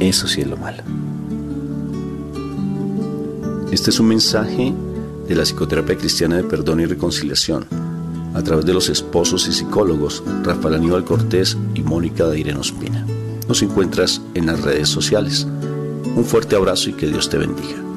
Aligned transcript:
Eso 0.00 0.26
sí 0.26 0.40
es 0.40 0.46
lo 0.46 0.56
malo. 0.56 0.82
Este 3.70 3.90
es 3.90 4.00
un 4.00 4.08
mensaje 4.08 4.72
de 5.28 5.34
la 5.34 5.44
psicoterapia 5.44 5.96
cristiana 5.96 6.36
de 6.36 6.42
perdón 6.42 6.80
y 6.80 6.86
reconciliación 6.86 7.66
a 8.34 8.42
través 8.42 8.64
de 8.64 8.72
los 8.72 8.88
esposos 8.88 9.46
y 9.46 9.52
psicólogos 9.52 10.22
Rafael 10.42 10.76
Aníbal 10.76 11.04
Cortés 11.04 11.56
y 11.74 11.82
Mónica 11.82 12.26
de 12.26 12.54
Ospina. 12.54 13.06
Nos 13.46 13.62
encuentras 13.62 14.22
en 14.34 14.46
las 14.46 14.62
redes 14.62 14.88
sociales. 14.88 15.46
Un 16.16 16.24
fuerte 16.24 16.56
abrazo 16.56 16.90
y 16.90 16.94
que 16.94 17.06
Dios 17.06 17.28
te 17.28 17.38
bendiga. 17.38 17.89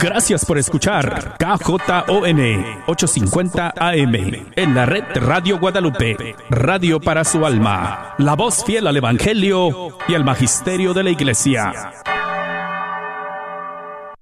Gracias 0.00 0.46
por 0.46 0.56
escuchar 0.56 1.36
KJON 1.38 2.64
850 2.86 3.74
AM 3.76 4.14
en 4.56 4.74
la 4.74 4.86
red 4.86 5.04
Radio 5.14 5.58
Guadalupe, 5.58 6.36
radio 6.48 6.98
para 6.98 7.22
su 7.22 7.44
alma, 7.44 8.14
la 8.16 8.34
voz 8.34 8.64
fiel 8.64 8.86
al 8.86 8.96
Evangelio 8.96 9.98
y 10.08 10.14
al 10.14 10.24
Magisterio 10.24 10.94
de 10.94 11.02
la 11.02 11.10
Iglesia. 11.10 11.92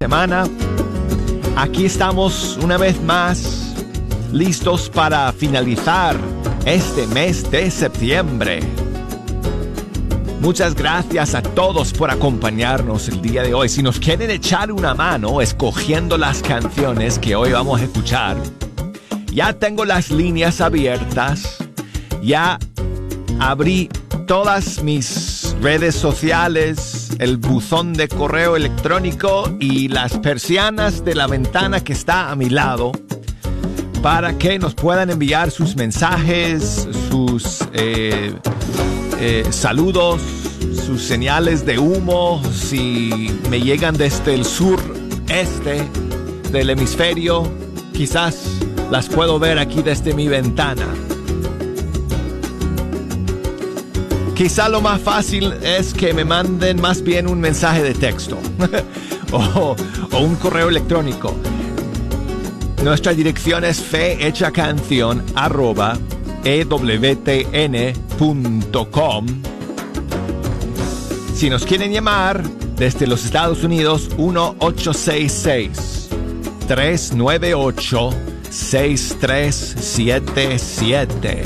Semana, 0.01 0.47
aquí 1.57 1.87
estamos 1.87 2.59
una 2.61 2.77
vez 2.77 3.01
más 3.01 3.77
listos 4.33 4.91
para 4.91 5.33
finalizar 5.33 6.17
este 6.65 7.07
mes 7.07 7.49
de 7.53 7.71
septiembre. 7.71 8.88
Muchas 10.41 10.75
gracias 10.77 11.35
a 11.35 11.43
todos 11.43 11.93
por 11.93 12.11
acompañarnos 12.11 13.09
el 13.09 13.21
día 13.21 13.43
de 13.43 13.55
hoy. 13.55 13.69
Si 13.69 13.83
nos 13.83 13.99
quieren 13.99 14.31
echar 14.31 14.71
una 14.71 14.95
mano 14.95 15.41
escogiendo 15.41 16.17
las 16.17 16.43
canciones 16.43 17.19
que 17.19 17.35
hoy 17.35 17.53
vamos 17.53 17.81
a 17.81 17.85
escuchar, 17.85 18.37
ya 19.33 19.53
tengo 19.53 19.85
las 19.85 20.11
líneas 20.11 20.61
abiertas, 20.61 21.59
ya 22.23 22.59
abrí 23.41 23.89
todas 24.29 24.83
mis 24.85 25.57
redes 25.61 25.97
sociales, 25.97 27.11
el 27.19 27.37
buzón 27.37 27.93
de 27.93 28.07
correo 28.07 28.55
electrónico 28.55 29.53
y 29.59 29.89
las 29.89 30.19
persianas 30.19 31.05
de 31.05 31.17
la 31.17 31.27
ventana 31.27 31.81
que 31.81 31.93
está 31.93 32.31
a 32.31 32.37
mi 32.37 32.49
lado 32.49 32.93
para 34.03 34.39
que 34.39 34.61
nos 34.61 34.75
puedan 34.75 35.11
enviar 35.11 35.51
sus 35.51 35.75
mensajes, 35.75 36.89
sus... 37.11 37.59
Eh, 37.73 38.33
eh, 39.21 39.45
saludos, 39.51 40.21
sus 40.87 41.03
señales 41.03 41.67
de 41.67 41.79
humo, 41.79 42.41
si 42.55 43.37
me 43.51 43.61
llegan 43.61 43.97
desde 43.97 44.35
el 44.35 44.45
sur 44.45 44.81
este 45.29 45.83
del 46.53 46.71
hemisferio, 46.71 47.51
quizás 47.93 48.45
las 48.91 49.09
puedo 49.09 49.39
ver 49.39 49.59
aquí 49.59 49.83
desde 49.83 50.15
mi 50.15 50.29
ventana. 50.29 50.87
Quizá 54.37 54.69
lo 54.69 54.81
más 54.81 55.01
fácil 55.01 55.53
es 55.65 55.93
que 55.93 56.15
me 56.15 56.25
manden 56.25 56.81
más 56.81 57.03
bien 57.03 57.27
un 57.27 57.41
mensaje 57.41 57.83
de 57.83 57.95
texto 57.95 58.39
o, 59.33 59.75
o, 60.13 60.19
un 60.21 60.37
correo 60.37 60.69
electrónico. 60.69 61.35
Nuestra 62.85 63.13
dirección 63.15 63.65
es 63.65 63.81
fehechacanción 63.81 65.25
arroba 65.35 65.99
ewtn.com. 66.49 67.93
Si 71.35 71.51
nos 71.51 71.67
quieren 71.67 71.93
llamar 71.93 72.43
desde 72.77 73.07
los 73.07 73.27
Estados 73.27 73.63
Unidos, 73.65 74.09
1866 74.17 76.09
398 76.67 78.11
6377. 78.49 81.43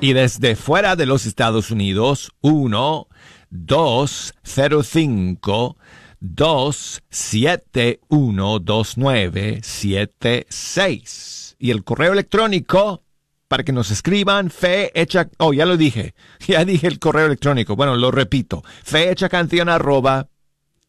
Y 0.00 0.12
desde 0.12 0.56
fuera 0.56 0.96
de 0.96 1.06
los 1.06 1.24
Estados 1.24 1.70
Unidos, 1.70 2.32
1 2.40 3.06
205 3.50 5.76
271 6.18 8.58
2976. 8.58 11.56
Y 11.58 11.70
el 11.70 11.84
correo 11.84 12.12
electrónico 12.12 13.05
para 13.48 13.64
que 13.64 13.72
nos 13.72 13.90
escriban 13.90 14.50
fe 14.50 14.90
hecha, 14.94 15.28
oh, 15.38 15.52
ya 15.52 15.66
lo 15.66 15.76
dije, 15.76 16.14
ya 16.46 16.64
dije 16.64 16.86
el 16.86 16.98
correo 16.98 17.26
electrónico, 17.26 17.76
bueno, 17.76 17.96
lo 17.96 18.10
repito, 18.10 18.62
fe 18.84 19.10
hecha 19.10 19.28
canción 19.28 19.68
arroba 19.68 20.28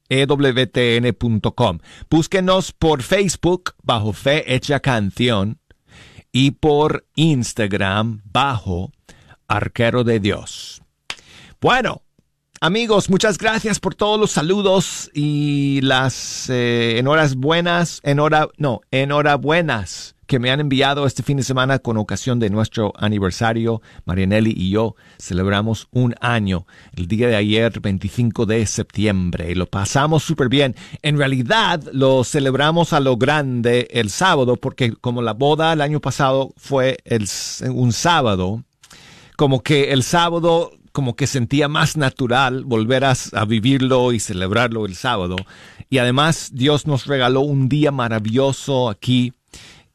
ewtn.com. 0.10 1.80
Búsquenos 2.10 2.72
por 2.72 3.04
Facebook 3.04 3.74
bajo 3.84 4.14
Fe 4.14 4.56
Hecha 4.56 4.80
Canción 4.80 5.60
y 6.32 6.52
por 6.52 7.06
Instagram 7.16 8.22
bajo 8.26 8.92
Arquero 9.48 10.04
de 10.04 10.20
Dios. 10.20 10.82
Bueno, 11.60 12.04
amigos, 12.62 13.10
muchas 13.10 13.38
gracias 13.38 13.80
por 13.80 13.96
todos 13.96 14.20
los 14.20 14.32
saludos 14.32 15.10
y 15.14 15.82
las 15.82 16.50
eh, 16.50 17.00
enhorabuenas, 17.00 18.02
enhora, 18.04 18.48
no, 18.58 18.82
enhorabuenas 18.92 20.17
que 20.28 20.40
me 20.40 20.52
han 20.52 20.60
enviado 20.60 21.08
este 21.08 21.24
fin 21.24 21.38
de 21.38 21.44
semana 21.44 21.80
con 21.80 21.98
ocasión 21.98 22.38
de 22.40 22.50
nuestro 22.50 22.94
aniversario. 22.98 23.82
Marianelli 24.06 24.54
y 24.56 24.70
yo 24.70 24.96
celebramos 25.18 25.88
un 25.92 26.14
año 26.20 26.68
el 26.96 27.08
día 27.08 27.30
de 27.30 27.38
ayer, 27.38 27.80
25 27.80 28.46
de 28.46 28.66
septiembre, 28.66 29.52
y 29.52 29.56
lo 29.56 29.66
pasamos 29.66 30.24
súper 30.24 30.50
bien. 30.50 30.76
En 31.02 31.18
realidad 31.18 31.82
lo 31.94 32.24
celebramos 32.26 32.92
a 32.92 33.00
lo 33.00 33.16
grande 33.16 33.88
el 33.92 34.10
sábado, 34.10 34.58
porque 34.58 34.92
como 34.92 35.22
la 35.22 35.34
boda 35.34 35.72
el 35.74 35.82
año 35.82 36.02
pasado 36.02 36.54
fue 36.58 36.98
el, 37.06 37.28
un 37.72 37.94
sábado, 37.94 38.64
como 39.38 39.64
que 39.64 39.94
el 39.94 40.04
sábado 40.04 40.72
como 40.92 41.16
que 41.16 41.28
sentía 41.28 41.68
más 41.68 41.96
natural 41.96 42.66
volver 42.66 43.06
a, 43.06 43.14
a, 43.34 43.46
vivirlo 43.46 44.14
y 44.14 44.20
celebrarlo 44.20 44.88
el 44.88 44.96
sábado. 44.96 45.36
Y 45.92 46.00
además 46.00 46.50
Dios 46.54 46.88
nos 46.88 47.06
regaló 47.06 47.42
un 47.42 47.70
día 47.70 47.92
maravilloso 47.92 48.90
aquí 48.90 49.32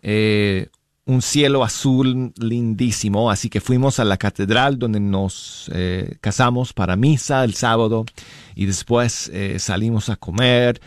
eh, 0.03 0.69
un 1.05 1.23
cielo 1.23 1.65
azul 1.65 2.33
lindísimo, 2.37 3.31
así 3.31 3.49
que 3.49 3.61
fuimos 3.61 3.99
a 3.99 4.05
la 4.05 4.17
catedral 4.17 4.79
donde 4.79 5.01
nos 5.01 5.71
eh, 5.73 6.17
casamos 6.21 6.73
para 6.73 6.97
misa 6.97 7.43
el 7.45 7.55
sábado 7.55 8.05
y 8.55 8.67
después 8.67 9.29
eh, 9.33 9.59
salimos 9.59 10.09
a 10.11 10.17
comer 10.17 10.81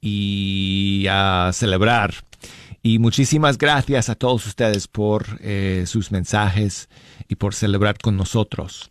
y 0.00 1.06
a 1.08 1.50
celebrar. 1.52 2.14
Y 2.82 3.00
muchísimas 3.00 3.58
gracias 3.58 4.08
a 4.08 4.14
todos 4.14 4.46
ustedes 4.46 4.86
por 4.86 5.26
sus 5.86 6.12
mensajes 6.12 6.88
y 7.26 7.34
por 7.34 7.52
celebrar 7.52 7.98
con 7.98 8.16
nosotros. 8.16 8.88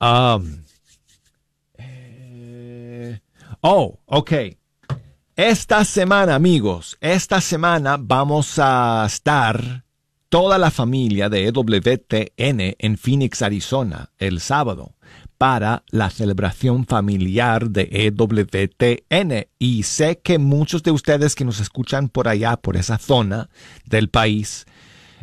Um, 0.00 0.64
oh, 3.60 4.00
ok. 4.06 4.32
Esta 5.36 5.84
semana, 5.84 6.34
amigos, 6.34 6.96
esta 7.02 7.42
semana 7.42 7.98
vamos 8.00 8.58
a 8.58 9.04
estar 9.06 9.84
toda 10.30 10.56
la 10.56 10.70
familia 10.70 11.28
de 11.28 11.48
EWTN 11.48 12.74
en 12.78 12.96
Phoenix, 12.96 13.42
Arizona, 13.42 14.08
el 14.16 14.40
sábado, 14.40 14.94
para 15.36 15.84
la 15.90 16.08
celebración 16.08 16.86
familiar 16.86 17.68
de 17.68 17.86
EWTN. 17.90 19.46
Y 19.58 19.82
sé 19.82 20.20
que 20.20 20.38
muchos 20.38 20.82
de 20.82 20.92
ustedes 20.92 21.34
que 21.34 21.44
nos 21.44 21.60
escuchan 21.60 22.08
por 22.08 22.28
allá, 22.28 22.56
por 22.56 22.78
esa 22.78 22.96
zona 22.96 23.50
del 23.84 24.08
país, 24.08 24.64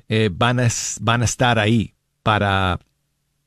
eh, 0.09 0.29
van, 0.31 0.59
a, 0.59 0.67
van 1.01 1.23
a 1.23 1.25
estar 1.25 1.57
ahí 1.57 1.95
para 2.21 2.79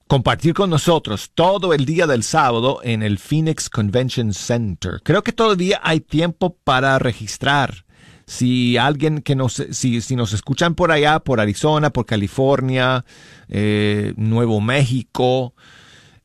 compartir 0.09 0.55
con 0.55 0.71
nosotros 0.71 1.31
todo 1.35 1.75
el 1.75 1.85
día 1.85 2.07
del 2.07 2.23
sábado 2.23 2.81
en 2.83 3.03
el 3.03 3.19
Phoenix 3.19 3.69
Convention 3.69 4.33
Center. 4.33 5.01
Creo 5.03 5.23
que 5.23 5.33
todavía 5.33 5.81
hay 5.83 6.01
tiempo 6.01 6.57
para 6.63 6.99
registrar. 6.99 7.85
Si 8.27 8.77
alguien 8.77 9.23
que 9.23 9.37
nos, 9.37 9.63
si, 9.71 10.01
si 10.01 10.17
nos 10.17 10.33
escuchan 10.33 10.75
por 10.75 10.91
allá, 10.91 11.21
por 11.21 11.41
Arizona, 11.41 11.91
por 11.91 12.07
California, 12.07 13.05
eh, 13.49 14.15
Nuevo 14.17 14.61
México, 14.61 15.55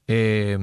eh, 0.07 0.57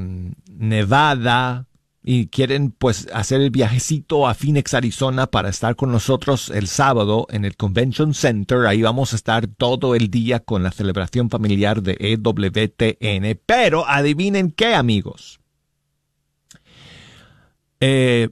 Nevada, 0.51 1.67
y 2.03 2.29
quieren 2.29 2.71
pues 2.71 3.09
hacer 3.13 3.41
el 3.41 3.51
viajecito 3.51 4.29
a 4.29 4.35
Phoenix, 4.35 4.73
Arizona 4.75 5.27
para 5.27 5.49
estar 5.49 5.77
con 5.77 5.91
nosotros 5.91 6.51
el 6.51 6.69
sábado 6.69 7.27
en 7.31 7.45
el 7.45 7.57
Convention 7.57 8.15
Center. 8.15 8.67
Ahí 8.67 8.83
vamos 8.83 9.13
a 9.13 9.17
estar 9.17 9.47
todo 9.47 9.95
el 9.95 10.11
día 10.11 10.41
con 10.41 10.63
la 10.63 10.71
celebración 10.71 11.29
familiar 11.29 11.83
de 11.83 11.97
EWTN. 11.99 13.41
Pero 13.45 13.87
adivinen 13.87 14.51
qué 14.53 14.75
amigos. 14.75 15.41
Eh, 17.81 18.31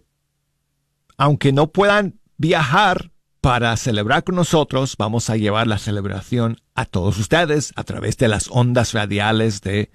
aunque 1.16 1.52
no 1.52 1.69
puedan 1.69 2.19
viajar 2.36 3.10
para 3.40 3.76
celebrar 3.76 4.24
con 4.24 4.34
nosotros, 4.36 4.96
vamos 4.98 5.30
a 5.30 5.36
llevar 5.36 5.66
la 5.66 5.78
celebración 5.78 6.60
a 6.74 6.84
todos 6.84 7.19
ustedes 7.19 7.72
a 7.76 7.84
través 7.84 8.16
de 8.16 8.28
las 8.28 8.48
ondas 8.50 8.92
radiales 8.92 9.60
de 9.60 9.90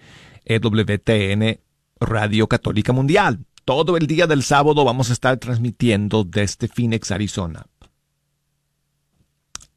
EWTN 0.46 1.60
Radio 2.00 2.48
Católica 2.48 2.94
Mundial. 2.94 3.46
Todo 3.66 3.98
el 3.98 4.08
día 4.08 4.28
del 4.28 4.44
sábado 4.44 4.84
vamos 4.84 5.10
a 5.10 5.14
estar 5.14 5.38
transmitiendo 5.38 6.24
desde 6.24 6.68
Phoenix, 6.68 7.12
Arizona. 7.12 7.66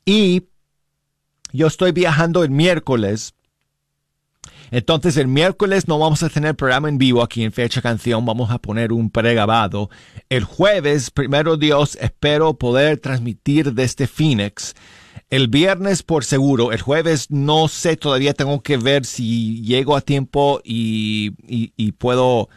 Y 0.05 0.45
yo 1.53 1.67
estoy 1.67 1.93
viajando 1.93 2.45
el 2.45 2.51
miércoles. 2.51 3.35
Entonces 4.71 5.17
el 5.17 5.29
miércoles 5.29 5.87
no 5.87 5.99
vamos 5.99 6.23
a 6.23 6.29
tener 6.29 6.57
programa 6.57 6.89
en 6.89 6.99
vivo 6.99 7.23
aquí 7.23 7.45
en 7.45 7.53
Fecha 7.53 7.81
Canción, 7.81 8.25
vamos 8.25 8.51
a 8.51 8.59
poner 8.59 8.93
un 8.93 9.11
pregabado. 9.11 9.89
El 10.29 10.45
jueves, 10.45 11.11
primero 11.11 11.57
Dios, 11.57 11.97
espero 12.01 12.55
poder 12.55 12.99
transmitir 12.99 13.73
desde 13.73 14.07
Phoenix. 14.07 14.75
El 15.31 15.49
viernes 15.49 16.03
por 16.03 16.25
seguro, 16.25 16.73
el 16.73 16.83
jueves 16.83 17.31
no 17.31 17.69
sé, 17.69 17.97
todavía 17.97 18.35
tengo 18.35 18.63
que 18.63 18.77
ver 18.77 19.05
si 19.05 19.63
llego 19.63 19.97
a 19.97 20.01
tiempo 20.01 20.61
y, 20.65 21.31
puedo 21.99 22.49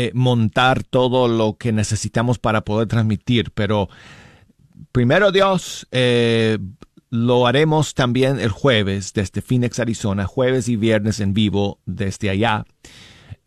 eh, 0.00 0.12
montar 0.14 0.84
todo 0.84 1.26
lo 1.26 1.56
que 1.56 1.72
necesitamos 1.72 2.38
para 2.38 2.60
poder 2.60 2.86
transmitir, 2.86 3.50
pero 3.50 3.88
primero 4.92 5.32
Dios, 5.32 5.88
eh, 5.90 6.58
lo 7.10 7.48
haremos 7.48 7.94
también 7.94 8.38
el 8.38 8.50
jueves 8.50 9.12
desde 9.12 9.42
Phoenix, 9.42 9.80
Arizona, 9.80 10.24
jueves 10.24 10.68
y 10.68 10.76
viernes 10.76 11.18
en 11.18 11.34
vivo 11.34 11.80
desde 11.84 12.30
allá. 12.30 12.64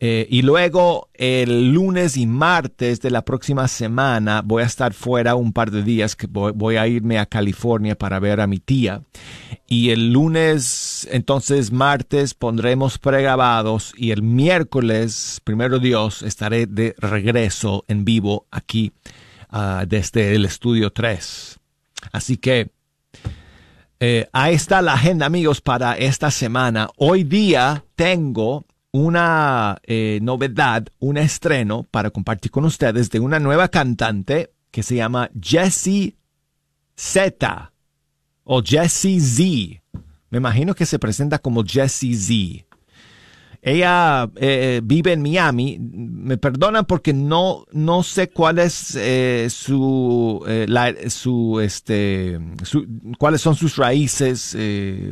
Eh, 0.04 0.26
y 0.28 0.42
luego 0.42 1.10
el 1.14 1.70
lunes 1.74 2.16
y 2.16 2.26
martes 2.26 3.00
de 3.00 3.12
la 3.12 3.24
próxima 3.24 3.68
semana 3.68 4.42
voy 4.44 4.64
a 4.64 4.66
estar 4.66 4.94
fuera 4.94 5.36
un 5.36 5.52
par 5.52 5.70
de 5.70 5.84
días, 5.84 6.16
que 6.16 6.26
voy, 6.26 6.74
a 6.74 6.88
irme 6.88 7.20
a 7.20 7.26
California 7.26 7.96
para 7.96 8.18
ver 8.18 8.40
a 8.40 8.48
mi 8.48 8.58
tía. 8.58 9.04
Y 9.68 9.90
el 9.90 10.12
lunes, 10.12 11.06
entonces 11.12 11.70
martes 11.70 12.34
pondremos 12.34 12.98
pregrabados 12.98 13.94
y 13.96 14.10
el 14.10 14.22
miércoles, 14.22 15.40
primero 15.44 15.78
Dios, 15.78 16.22
estaré 16.22 16.66
de 16.66 16.96
regreso 16.98 17.84
en 17.86 18.04
vivo 18.04 18.48
aquí 18.50 18.90
ah, 19.50 19.84
desde 19.86 20.34
el 20.34 20.46
estudio 20.46 20.90
3. 20.90 21.60
Así 22.10 22.38
que 22.38 22.72
eh, 24.00 24.28
ahí 24.32 24.56
está 24.56 24.82
la 24.82 24.94
agenda, 24.94 25.26
amigos, 25.26 25.60
para 25.60 25.96
esta 25.96 26.32
semana. 26.32 26.88
Hoy 26.96 27.22
día 27.22 27.84
tengo 27.94 28.64
una 28.92 29.78
eh, 29.84 30.20
novedad, 30.22 30.86
un 31.00 31.16
estreno 31.16 31.84
para 31.90 32.10
compartir 32.10 32.50
con 32.50 32.64
ustedes 32.66 33.10
de 33.10 33.20
una 33.20 33.40
nueva 33.40 33.68
cantante 33.68 34.52
que 34.70 34.82
se 34.82 34.96
llama 34.96 35.30
Jessie 35.40 36.16
Z 36.94 37.72
o 38.44 38.62
Jessie 38.62 39.20
Z. 39.20 39.82
Me 40.30 40.38
imagino 40.38 40.74
que 40.74 40.86
se 40.86 40.98
presenta 40.98 41.38
como 41.38 41.64
Jessie 41.64 42.14
Z. 42.14 42.66
Ella 43.64 44.28
eh, 44.36 44.80
vive 44.82 45.12
en 45.12 45.22
Miami. 45.22 45.78
Me 45.80 46.36
perdonan 46.36 46.84
porque 46.84 47.12
no, 47.12 47.64
no 47.70 48.02
sé 48.02 48.28
cuál 48.28 48.58
es 48.58 48.96
eh, 48.96 49.46
su, 49.50 50.44
eh, 50.48 50.66
su, 51.08 51.60
este, 51.60 52.40
cuáles 53.18 53.40
son 53.40 53.54
sus 53.54 53.76
raíces 53.76 54.56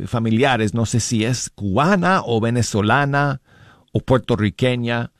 familiares. 0.05 0.73
No 0.73 0.85
sé 0.85 0.99
si 0.99 1.23
es 1.23 1.49
cubana 1.49 2.21
o 2.25 2.41
venezolana 2.41 3.41
o 3.91 3.99
puertorriqueña. 3.99 5.11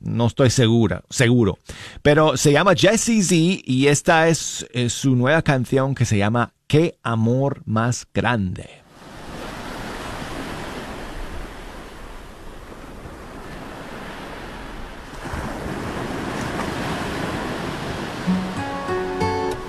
No 0.00 0.26
estoy 0.26 0.50
segura, 0.50 1.02
seguro. 1.08 1.58
Pero 2.02 2.36
se 2.36 2.52
llama 2.52 2.74
Jessie 2.74 3.22
Z 3.22 3.62
y 3.64 3.86
esta 3.86 4.28
es 4.28 4.66
su 4.88 5.16
nueva 5.16 5.42
canción 5.42 5.94
que 5.94 6.04
se 6.04 6.18
llama 6.18 6.52
Qué 6.66 6.98
amor 7.02 7.62
más 7.64 8.06
grande. 8.12 8.84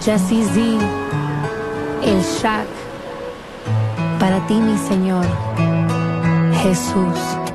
Jesse 0.06 0.46
Z, 0.54 0.62
el 2.04 2.22
Shaq, 2.22 2.68
para 4.20 4.46
ti 4.46 4.54
mi 4.54 4.78
Señor, 4.78 5.26
Jesús. 6.62 7.55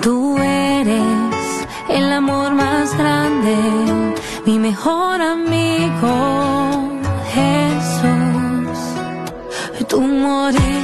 Tú 0.00 0.36
eres 0.38 1.66
el 1.88 2.12
amor 2.12 2.52
más 2.54 2.96
grande, 2.96 3.56
mi 4.44 4.58
mejor 4.58 5.20
amigo, 5.20 6.90
Jesús. 7.32 8.78
Tú 9.88 10.00
moriste 10.00 10.83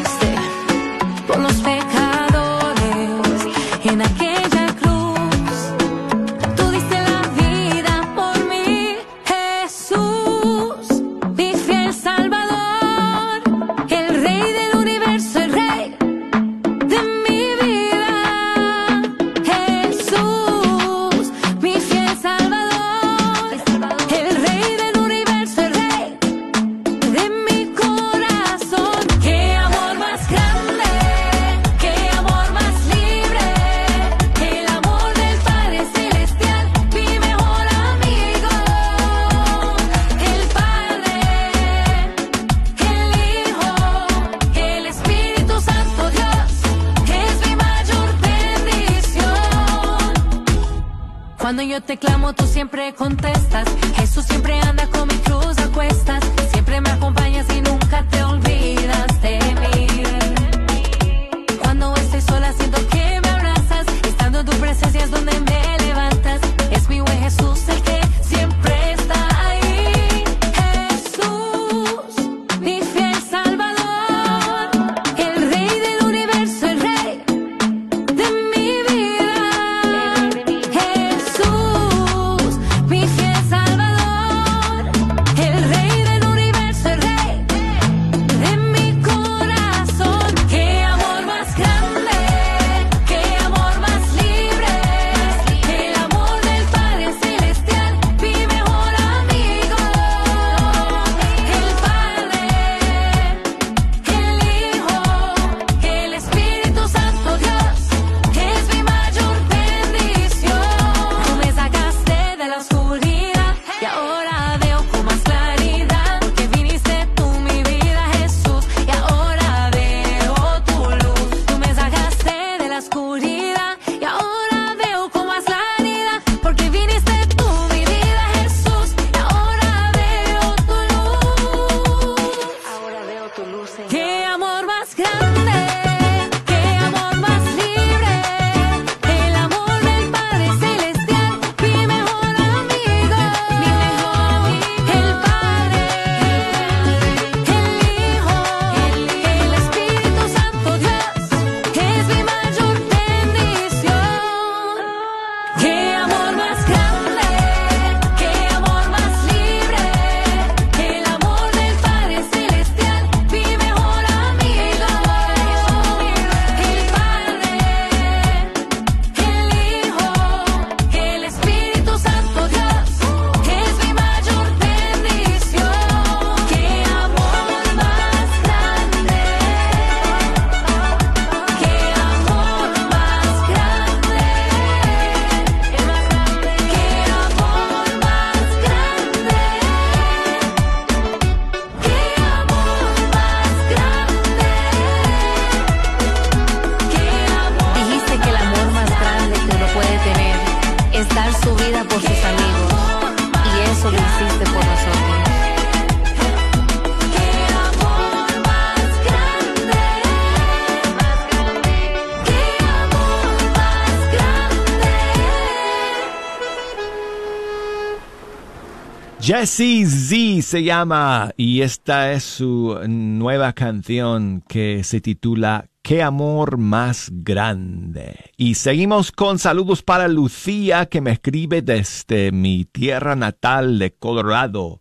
Jessie 219.33 219.87
Z 219.87 220.43
se 220.43 220.65
llama 220.65 221.31
y 221.37 221.61
esta 221.63 222.11
es 222.11 222.25
su 222.25 222.77
nueva 222.89 223.53
canción 223.53 224.43
que 224.49 224.83
se 224.83 225.01
titula 225.01 225.67
Qué 225.83 226.03
amor 226.03 226.59
más 226.59 227.11
grande. 227.13 228.33
Y 228.37 228.57
seguimos 228.57 229.13
con 229.13 229.39
saludos 229.39 229.85
para 229.85 230.09
Lucía 230.09 230.87
que 230.87 231.01
me 231.01 231.13
escribe 231.13 231.63
desde 231.63 232.33
mi 232.33 232.65
tierra 232.65 233.15
natal 233.15 233.79
de 233.79 233.93
Colorado 233.93 234.81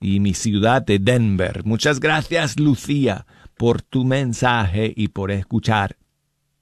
y 0.00 0.18
mi 0.18 0.34
ciudad 0.34 0.82
de 0.82 0.98
Denver. 0.98 1.64
Muchas 1.64 2.00
gracias 2.00 2.58
Lucía 2.58 3.24
por 3.56 3.82
tu 3.82 4.04
mensaje 4.04 4.92
y 4.96 5.06
por 5.06 5.30
escuchar. 5.30 5.96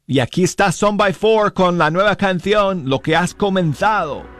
Y 0.06 0.18
aquí 0.18 0.44
está 0.44 0.72
Son 0.72 0.98
by 0.98 1.14
Four 1.14 1.54
con 1.54 1.78
la 1.78 1.90
nueva 1.90 2.16
canción 2.16 2.82
Lo 2.86 3.00
que 3.00 3.16
has 3.16 3.32
comenzado. 3.32 4.37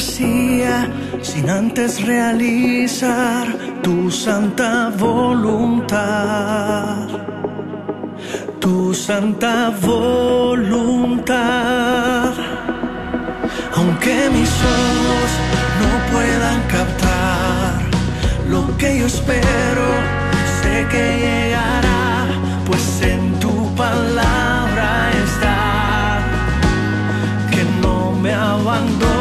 Sin 0.00 1.48
antes 1.48 2.04
realizar 2.04 3.46
tu 3.82 4.10
santa 4.10 4.90
voluntad. 4.98 6.26
Tu 8.60 8.92
santa 8.94 9.70
voluntad. 9.80 11.34
Aunque 13.76 14.30
mis 14.32 14.50
ojos 14.50 15.30
no 15.82 15.90
puedan 16.12 16.60
captar 16.68 17.82
lo 18.48 18.76
que 18.76 18.98
yo 18.98 19.06
espero, 19.06 19.86
sé 20.60 20.86
que 20.90 21.18
llegará, 21.24 22.26
pues 22.66 23.02
en 23.02 23.38
tu 23.38 23.74
palabra 23.76 25.10
está 25.24 26.18
que 27.50 27.62
no 27.80 28.12
me 28.12 28.32
abandono. 28.32 29.13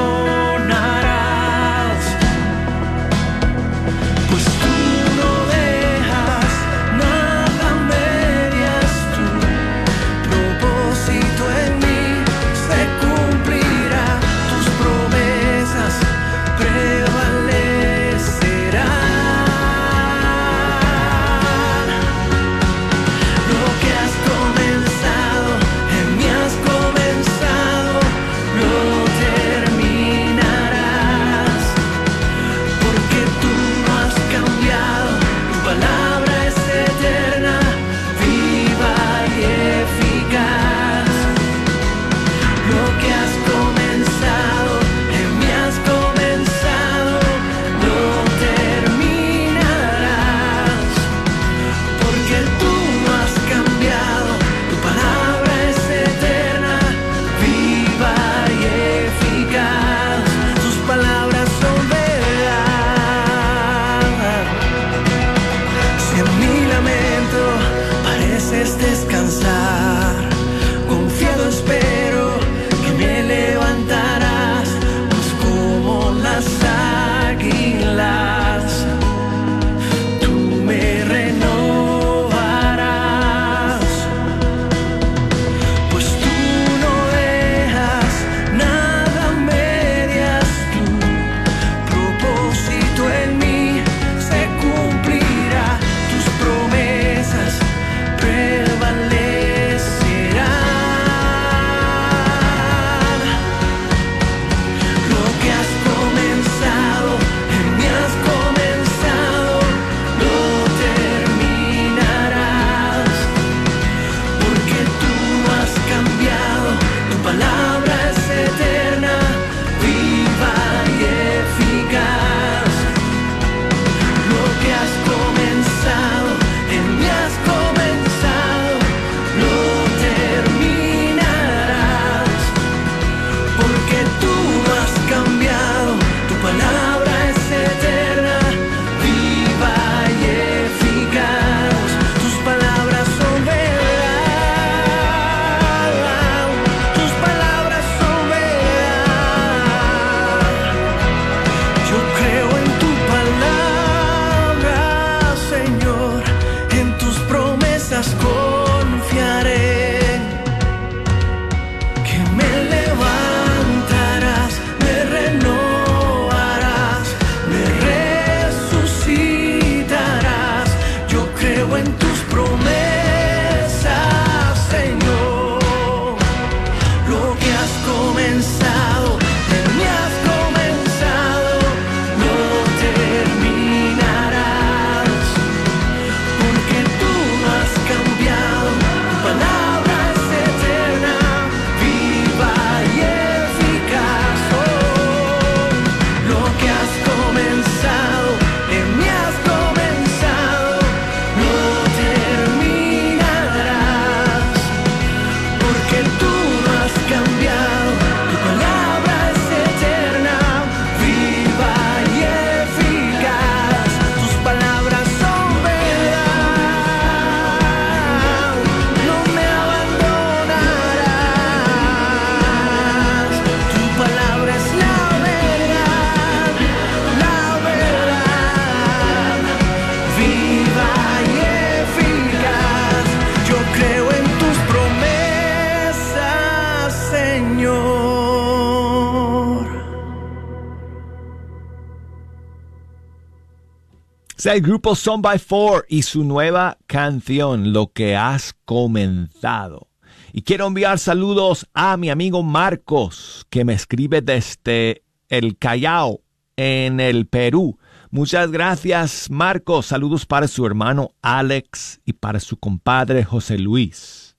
El 244.46 244.62
grupo 244.62 244.94
Son 244.94 245.22
by 245.22 245.40
Four 245.40 245.86
y 245.88 246.02
su 246.02 246.26
nueva 246.26 246.78
canción, 246.86 247.72
Lo 247.72 247.94
que 247.94 248.18
has 248.18 248.54
comenzado. 248.66 249.88
Y 250.34 250.42
quiero 250.42 250.68
enviar 250.68 251.00
saludos 251.00 251.66
a 251.74 251.96
mi 251.96 252.10
amigo 252.10 252.44
Marcos, 252.44 253.48
que 253.50 253.64
me 253.64 253.74
escribe 253.74 254.22
desde 254.22 255.04
el 255.30 255.58
Callao, 255.58 256.22
en 256.58 257.00
el 257.00 257.26
Perú. 257.26 257.80
Muchas 258.12 258.52
gracias, 258.52 259.30
Marcos. 259.32 259.86
Saludos 259.88 260.26
para 260.26 260.50
su 260.50 260.66
hermano 260.66 261.12
Alex 261.22 262.02
y 262.04 262.14
para 262.14 262.42
su 262.42 262.58
compadre 262.58 263.24
José 263.24 263.58
Luis. 263.58 264.36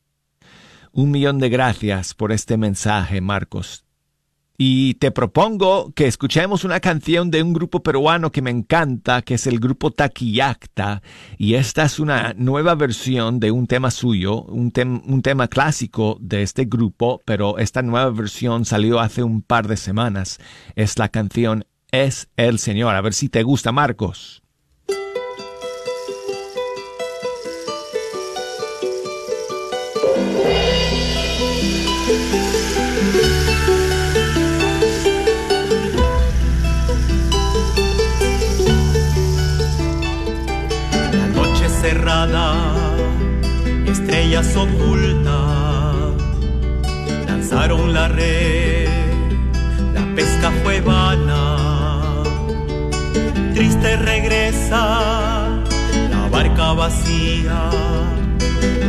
Un 0.92 1.12
millón 1.12 1.38
de 1.38 1.48
gracias 1.48 2.12
por 2.12 2.30
este 2.30 2.58
mensaje, 2.58 3.22
Marcos. 3.22 3.84
Y 4.56 4.94
te 4.94 5.10
propongo 5.10 5.92
que 5.94 6.06
escuchemos 6.06 6.62
una 6.62 6.78
canción 6.78 7.32
de 7.32 7.42
un 7.42 7.52
grupo 7.52 7.82
peruano 7.82 8.30
que 8.30 8.40
me 8.40 8.50
encanta, 8.50 9.22
que 9.22 9.34
es 9.34 9.48
el 9.48 9.58
grupo 9.58 9.90
Taquillacta. 9.90 11.02
Y 11.38 11.54
esta 11.54 11.84
es 11.84 11.98
una 11.98 12.34
nueva 12.36 12.76
versión 12.76 13.40
de 13.40 13.50
un 13.50 13.66
tema 13.66 13.90
suyo, 13.90 14.42
un, 14.42 14.70
tema 14.70 15.48
clásico 15.48 16.18
de 16.20 16.42
este 16.42 16.66
grupo, 16.66 17.20
pero 17.24 17.58
esta 17.58 17.82
nueva 17.82 18.10
versión 18.10 18.64
salió 18.64 19.00
hace 19.00 19.24
un 19.24 19.42
par 19.42 19.66
de 19.66 19.76
semanas. 19.76 20.38
Es 20.76 20.98
la 21.00 21.08
canción 21.08 21.66
Es 21.90 22.28
el 22.36 22.60
Señor. 22.60 22.94
A 22.94 23.00
ver 23.00 23.12
si 23.12 23.28
te 23.28 23.42
gusta, 23.42 23.72
Marcos. 23.72 24.43
Estrellas 43.86 44.56
ocultas 44.56 46.14
lanzaron 47.26 47.92
la 47.92 48.08
red, 48.08 48.88
la 49.92 50.14
pesca 50.14 50.50
fue 50.62 50.80
vana, 50.80 51.56
triste 53.52 53.96
regresa 53.98 55.60
la 56.10 56.28
barca 56.30 56.72
vacía, 56.72 57.68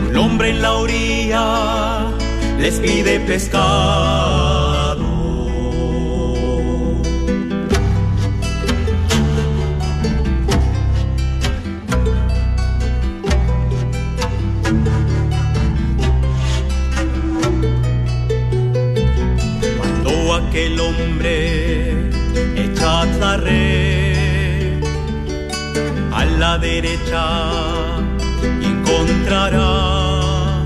un 0.10 0.16
hombre 0.16 0.52
en 0.52 0.62
la 0.62 0.74
orilla 0.74 2.08
les 2.60 2.80
pide 2.80 3.20
pescar. 3.20 4.65
El 20.56 20.80
hombre 20.80 21.92
echa 22.56 23.06
la 23.20 23.36
red 23.36 24.82
a 26.14 26.24
la 26.26 26.58
derecha 26.58 27.26
y 28.62 28.66
encontrará. 28.66 30.64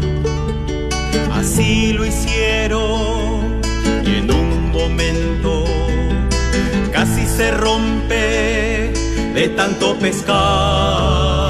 Así 1.34 1.94
lo 1.94 2.06
hicieron 2.06 3.62
y 4.06 4.16
en 4.18 4.32
un 4.32 4.72
momento 4.72 5.66
casi 6.94 7.26
se 7.26 7.50
rompe 7.52 8.94
de 9.34 9.50
tanto 9.56 9.98
pescar. 9.98 11.49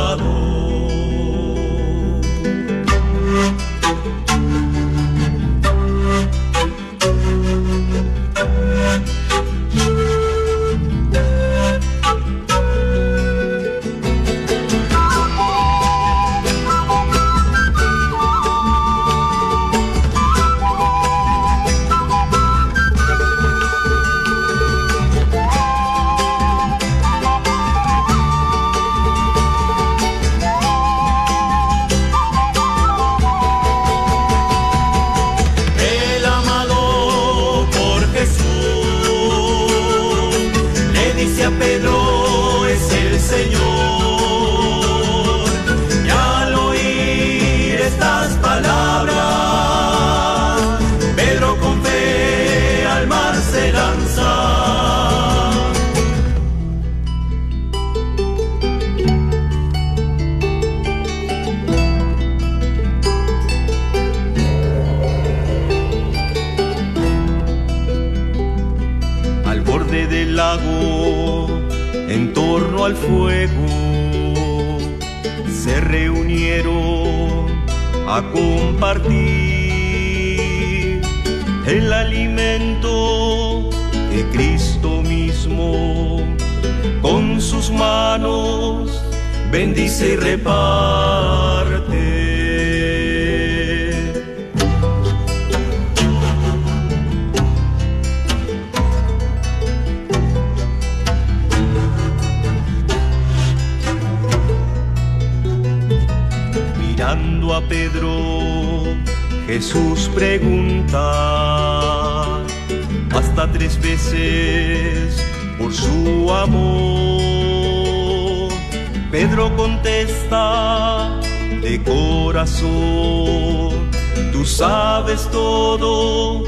Todo, 125.77 126.43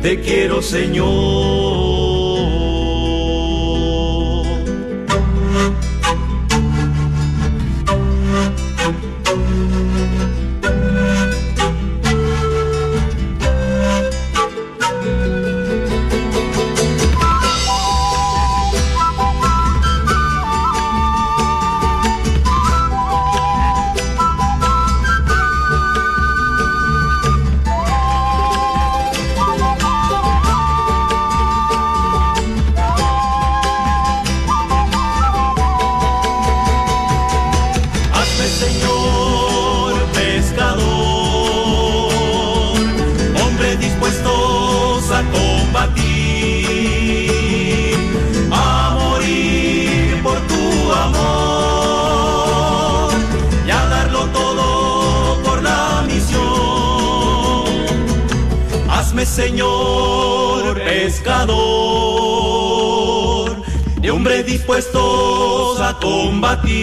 te 0.00 0.20
quiero 0.20 0.62
Señor. 0.62 1.04
Dispuestos 64.64 65.78
a 65.78 65.92
combatir, 66.00 66.80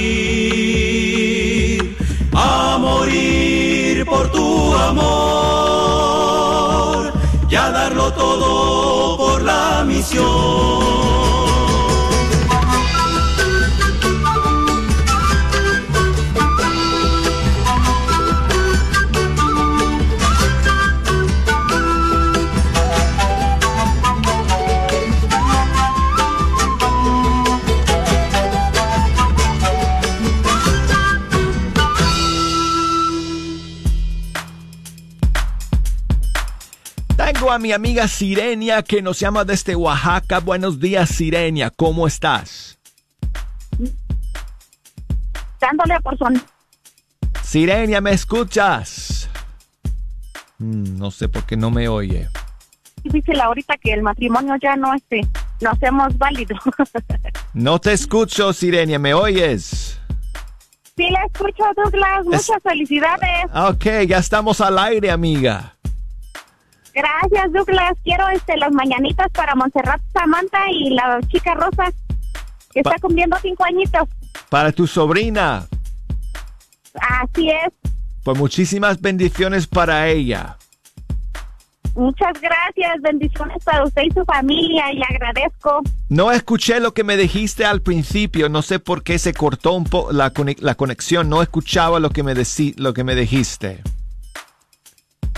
a 2.32 2.78
morir 2.80 4.06
por 4.06 4.32
tu 4.32 4.76
amor 4.76 5.12
y 7.50 7.56
a 7.56 7.72
darlo 7.72 8.14
todo 8.14 9.18
por 9.18 9.42
la 9.42 9.84
misión. 9.84 11.01
A 37.52 37.60
mi 37.60 37.74
amiga 37.74 38.08
Sirenia 38.08 38.82
que 38.82 39.02
nos 39.02 39.20
llama 39.20 39.44
desde 39.44 39.76
Oaxaca. 39.76 40.40
Buenos 40.40 40.80
días, 40.80 41.10
Sirenia. 41.10 41.70
¿Cómo 41.70 42.08
estás? 42.08 42.80
Dándole 45.60 46.00
por 46.02 46.18
son. 46.18 46.42
Sirenia, 47.44 48.00
¿me 48.00 48.12
escuchas? 48.12 49.30
Mm, 50.60 50.98
no 50.98 51.12
sé 51.12 51.28
por 51.28 51.44
qué 51.46 51.58
no 51.58 51.72
me 51.72 51.90
oye. 51.90 52.30
Dice 53.04 53.34
ahorita 53.42 53.76
que 53.78 53.94
el 53.94 54.02
matrimonio 54.02 54.56
ya 54.62 54.76
no 54.76 54.94
este, 54.94 55.22
no 55.60 55.72
hacemos 55.72 56.18
válido. 56.18 56.56
no 57.54 57.80
te 57.80 57.94
escucho, 57.94 58.54
Sirenia, 58.54 59.00
¿me 59.00 59.14
oyes? 59.14 60.00
Sí, 60.96 61.10
la 61.10 61.26
escucho, 61.26 61.64
Douglas. 61.76 62.26
Muchas 62.26 62.64
felicidades. 62.64 63.46
Ok, 63.54 64.08
ya 64.08 64.20
estamos 64.20 64.62
al 64.62 64.78
aire, 64.78 65.12
amiga. 65.12 65.71
Gracias, 66.94 67.52
Douglas. 67.54 67.94
Quiero 68.04 68.28
este, 68.30 68.58
las 68.58 68.72
mañanitas 68.72 69.28
para 69.32 69.56
Montserrat 69.56 70.02
Samantha 70.14 70.70
y 70.72 70.90
la 70.92 71.20
chica 71.28 71.54
Rosa, 71.54 71.92
que 72.72 72.82
está 72.82 72.96
cumpliendo 73.00 73.38
cinco 73.42 73.64
añitos. 73.64 74.08
Para 74.50 74.72
tu 74.72 74.88
sobrina. 74.88 75.66
Así 77.00 77.50
es. 77.50 77.74
Pues 78.24 78.38
muchísimas 78.38 79.00
bendiciones 79.00 79.68
para 79.68 80.08
ella. 80.10 80.58
Muchas 81.96 82.40
gracias, 82.40 83.02
bendiciones 83.02 83.62
para 83.66 83.84
usted 83.84 84.04
y 84.04 84.12
su 84.12 84.24
familia 84.24 84.94
y 84.94 85.02
agradezco. 85.04 85.82
No 86.08 86.32
escuché 86.32 86.80
lo 86.80 86.94
que 86.94 87.04
me 87.04 87.18
dijiste 87.18 87.66
al 87.66 87.82
principio, 87.82 88.48
no 88.48 88.62
sé 88.62 88.80
por 88.80 89.04
qué 89.04 89.20
se 89.20 89.34
cortó 89.34 89.74
un 89.74 89.84
poco 89.84 90.14
la, 90.14 90.32
la, 90.60 90.76
conexión, 90.76 91.28
no 91.28 91.42
escuchaba 91.42 92.00
lo 92.00 92.12
que 92.12 92.24
me, 92.24 92.34
lo 92.78 92.94
que 92.94 93.04
me 93.04 93.16
dijiste 93.16 93.82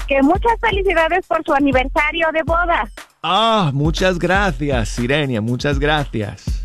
que 0.08 0.22
muchas 0.22 0.60
felicidades 0.60 1.26
por 1.28 1.44
su 1.44 1.54
aniversario 1.54 2.28
de 2.34 2.44
boda. 2.44 2.90
Ah, 3.22 3.72
muchas 3.74 4.20
gracias, 4.20 4.90
Sirenia, 4.90 5.42
muchas 5.42 5.80
gracias. 5.80 6.64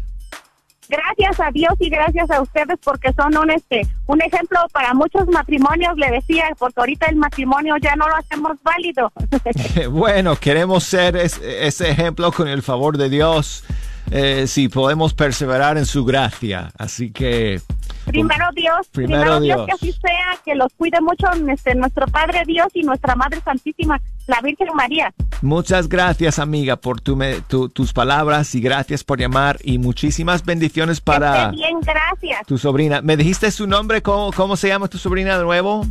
Gracias 0.88 1.38
a 1.38 1.51
Dios 1.51 1.74
y 1.81 1.90
gracias 1.90 2.31
a 2.31 2.40
ustedes 2.40 2.79
porque 2.83 3.12
son 3.12 3.37
un 3.37 3.51
este 3.51 3.87
un 4.07 4.22
ejemplo 4.22 4.59
para 4.72 4.94
muchos 4.94 5.29
matrimonios, 5.29 5.96
le 5.98 6.11
decía, 6.11 6.46
porque 6.59 6.81
ahorita 6.81 7.07
el 7.07 7.16
matrimonio 7.16 7.77
ya 7.77 7.94
no 7.94 8.09
lo 8.09 8.16
hacemos 8.16 8.57
válido. 8.62 9.12
bueno, 9.90 10.37
queremos 10.37 10.85
ser 10.85 11.16
ese 11.16 11.90
ejemplo 11.90 12.33
con 12.33 12.48
el 12.48 12.62
favor 12.62 12.96
de 12.96 13.11
Dios, 13.11 13.64
eh, 14.11 14.46
si 14.46 14.68
podemos 14.68 15.12
perseverar 15.12 15.77
en 15.77 15.85
su 15.85 16.07
gracia. 16.07 16.70
Así 16.79 17.11
que 17.11 17.61
Primero 18.09 18.47
Dios, 18.55 18.88
primero, 18.92 19.40
Dios. 19.40 19.66
que 19.66 19.73
así 19.73 19.92
sea, 19.92 20.38
que 20.44 20.55
los 20.55 20.73
cuide 20.75 21.01
mucho 21.01 21.27
este, 21.49 21.75
nuestro 21.75 22.07
Padre 22.07 22.42
Dios 22.47 22.68
y 22.75 22.83
nuestra 22.83 23.14
Madre 23.14 23.40
Santísima, 23.40 24.01
la 24.27 24.40
Virgen 24.40 24.68
María. 24.75 25.12
Muchas 25.42 25.88
gracias, 25.88 26.38
amiga, 26.38 26.77
por 26.77 27.01
tu, 27.01 27.68
tus 27.68 27.92
palabras 27.92 28.55
y 28.55 28.61
gracias 28.61 29.05
por 29.05 29.21
llamar 29.21 29.59
y 29.62 29.79
muchísimas 29.79 30.44
bendiciones 30.44 31.01
para 31.01 31.51
bien, 31.51 31.81
gracias. 31.81 32.47
tu 32.47 32.59
sobrina. 32.59 33.01
¿Me 33.03 33.16
dijiste 33.16 33.51
su 33.51 33.66
nombre? 33.66 34.03
¿Cómo, 34.03 34.33
cómo 34.33 34.57
se 34.57 34.68
llama 34.68 34.88
tu 34.88 34.99
sobrina 34.99 35.38
de 35.38 35.44
nuevo? 35.44 35.85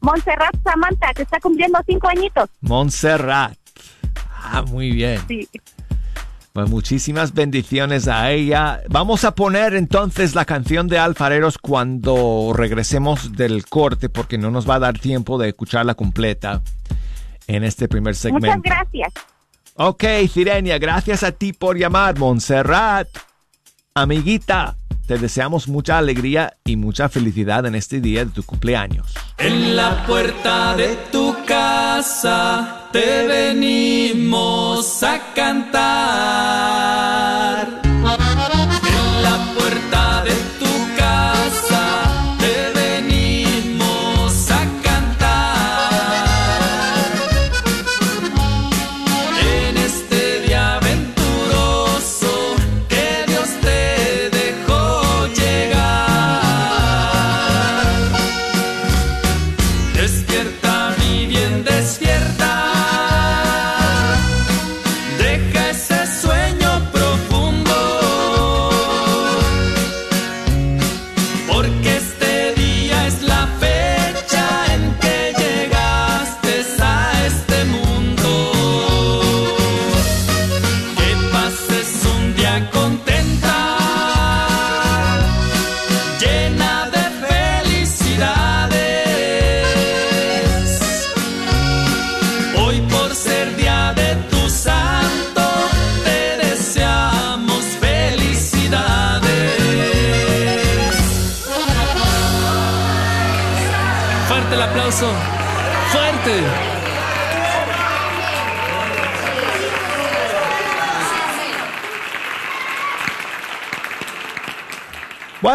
Montserrat 0.00 0.54
Samantha, 0.64 1.14
que 1.14 1.22
está 1.22 1.40
cumpliendo 1.40 1.78
cinco 1.86 2.08
añitos. 2.08 2.50
Montserrat. 2.60 3.56
Ah, 4.44 4.62
muy 4.62 4.90
bien. 4.90 5.20
Sí. 5.28 5.48
Pues 6.52 6.68
muchísimas 6.68 7.32
bendiciones 7.32 8.08
a 8.08 8.30
ella. 8.30 8.82
Vamos 8.90 9.24
a 9.24 9.34
poner 9.34 9.74
entonces 9.74 10.34
la 10.34 10.44
canción 10.44 10.86
de 10.86 10.98
Alfareros 10.98 11.56
cuando 11.56 12.52
regresemos 12.54 13.32
del 13.32 13.64
corte 13.64 14.10
porque 14.10 14.36
no 14.36 14.50
nos 14.50 14.68
va 14.68 14.74
a 14.74 14.78
dar 14.78 14.98
tiempo 14.98 15.38
de 15.38 15.48
escucharla 15.48 15.94
completa 15.94 16.60
en 17.46 17.64
este 17.64 17.88
primer 17.88 18.14
segmento. 18.14 18.58
Muchas 18.58 18.62
gracias. 18.62 19.12
Ok, 19.76 20.04
Sirenia, 20.30 20.78
gracias 20.78 21.22
a 21.22 21.32
ti 21.32 21.54
por 21.54 21.78
llamar. 21.78 22.18
Montserrat, 22.18 23.08
amiguita, 23.94 24.76
te 25.06 25.16
deseamos 25.16 25.68
mucha 25.68 25.96
alegría 25.96 26.52
y 26.66 26.76
mucha 26.76 27.08
felicidad 27.08 27.64
en 27.64 27.76
este 27.76 28.02
día 28.02 28.26
de 28.26 28.30
tu 28.30 28.42
cumpleaños. 28.42 29.14
En 29.38 29.74
la 29.74 30.04
puerta 30.04 30.76
de 30.76 30.96
tu 31.10 31.34
casa 31.46 32.81
te 32.92 33.26
venimos 33.26 35.02
a 35.02 35.18
cantar. 35.34 37.21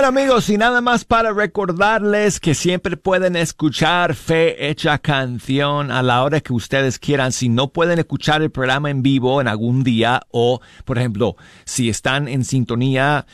Amigos, 0.07 0.49
y 0.49 0.57
nada 0.57 0.79
más 0.79 1.03
para 1.03 1.33
recordarles 1.33 2.39
que 2.39 2.55
siempre 2.55 2.95
pueden 2.95 3.35
escuchar 3.35 4.15
Fe 4.15 4.69
Hecha 4.69 4.99
Canción 4.99 5.91
a 5.91 6.01
la 6.01 6.23
hora 6.23 6.39
que 6.39 6.53
ustedes 6.53 6.97
quieran. 6.97 7.33
Si 7.33 7.49
no 7.49 7.73
pueden 7.73 7.99
escuchar 7.99 8.41
el 8.41 8.49
programa 8.49 8.89
en 8.89 9.03
vivo 9.03 9.41
en 9.41 9.49
algún 9.49 9.83
día 9.83 10.21
o, 10.31 10.61
por 10.85 10.97
ejemplo, 10.97 11.35
si 11.65 11.89
están 11.89 12.29
en 12.29 12.45
sintonía 12.45 13.25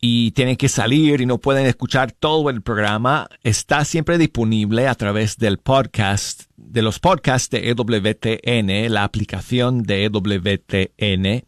y 0.00 0.30
tienen 0.30 0.56
que 0.56 0.70
salir 0.70 1.20
y 1.20 1.26
no 1.26 1.36
pueden 1.36 1.66
escuchar 1.66 2.10
todo 2.12 2.48
el 2.48 2.62
programa, 2.62 3.28
está 3.42 3.84
siempre 3.84 4.16
disponible 4.16 4.88
a 4.88 4.94
través 4.94 5.36
del 5.36 5.58
podcast, 5.58 6.44
de 6.56 6.80
los 6.80 7.00
podcasts 7.00 7.50
de 7.50 7.68
EWTN, 7.68 8.90
la 8.90 9.04
aplicación 9.04 9.82
de 9.82 10.06
EWTN 10.06 11.44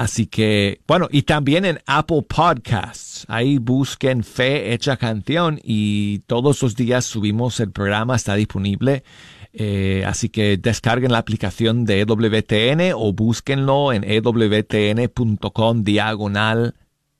Así 0.00 0.28
que, 0.28 0.80
bueno, 0.86 1.08
y 1.10 1.24
también 1.24 1.66
en 1.66 1.78
Apple 1.84 2.22
Podcasts. 2.26 3.26
Ahí 3.28 3.58
busquen 3.58 4.24
Fe 4.24 4.72
Hecha 4.72 4.96
Canción 4.96 5.60
y 5.62 6.20
todos 6.20 6.62
los 6.62 6.74
días 6.74 7.04
subimos 7.04 7.60
el 7.60 7.70
programa, 7.70 8.16
está 8.16 8.34
disponible 8.34 9.04
Eh, 9.52 10.04
así 10.06 10.30
que 10.30 10.56
descarguen 10.56 11.12
la 11.12 11.18
aplicación 11.18 11.84
de 11.84 12.00
EWTN 12.00 12.94
o 12.94 13.12
búsquenlo 13.12 13.92
en 13.92 14.04
ewtn.com 14.04 15.82
diagonal 15.82 16.76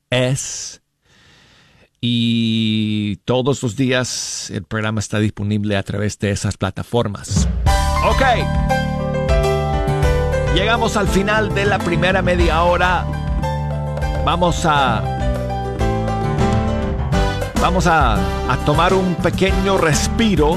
es. 0.09 0.81
Y 2.01 3.17
todos 3.27 3.63
los 3.63 3.77
días 3.77 4.49
el 4.51 4.63
programa 4.63 5.01
está 5.01 5.19
disponible 5.19 5.77
a 5.77 5.83
través 5.83 6.19
de 6.19 6.31
esas 6.31 6.57
plataformas. 6.57 7.47
Ok. 8.07 8.90
Llegamos 10.55 10.97
al 10.97 11.07
final 11.07 11.55
de 11.55 11.65
la 11.65 11.79
primera 11.79 12.23
media 12.23 12.63
hora. 12.63 13.05
Vamos 14.25 14.67
a. 14.67 15.03
Vamos 17.61 17.87
a, 17.87 18.17
tomar 18.65 18.95
un 18.95 19.15
pequeño 19.17 19.79
respiro 19.79 20.57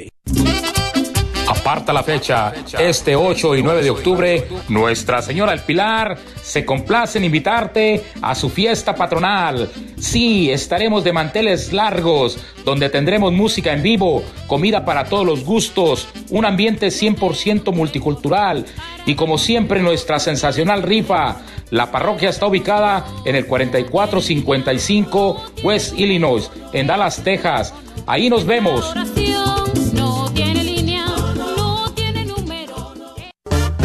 Aparta 1.47 1.91
la 1.91 2.01
fecha, 2.01 2.53
este 2.79 3.15
8 3.15 3.55
y 3.57 3.61
9 3.61 3.83
de 3.83 3.89
octubre, 3.89 4.47
Nuestra 4.69 5.21
Señora 5.21 5.51
del 5.51 5.59
Pilar 5.59 6.17
se 6.41 6.65
complace 6.65 7.17
en 7.17 7.25
invitarte 7.25 8.03
a 8.21 8.35
su 8.35 8.49
fiesta 8.49 8.95
patronal. 8.95 9.69
Sí, 9.97 10.49
estaremos 10.49 11.03
de 11.03 11.13
manteles 11.13 11.73
largos, 11.73 12.39
donde 12.63 12.89
tendremos 12.89 13.33
música 13.33 13.73
en 13.73 13.83
vivo, 13.83 14.23
comida 14.47 14.85
para 14.85 15.03
todos 15.05 15.25
los 15.25 15.43
gustos, 15.43 16.07
un 16.29 16.45
ambiente 16.45 16.87
100% 16.87 17.73
multicultural 17.73 18.65
y 19.05 19.15
como 19.15 19.37
siempre 19.37 19.81
nuestra 19.81 20.19
sensacional 20.19 20.83
rifa. 20.83 21.41
La 21.69 21.91
parroquia 21.91 22.29
está 22.29 22.47
ubicada 22.47 23.05
en 23.25 23.35
el 23.35 23.45
4455 23.45 25.43
West 25.63 25.99
Illinois, 25.99 26.49
en 26.73 26.87
Dallas, 26.87 27.21
Texas. 27.23 27.73
Ahí 28.07 28.29
nos 28.29 28.45
vemos. 28.45 28.93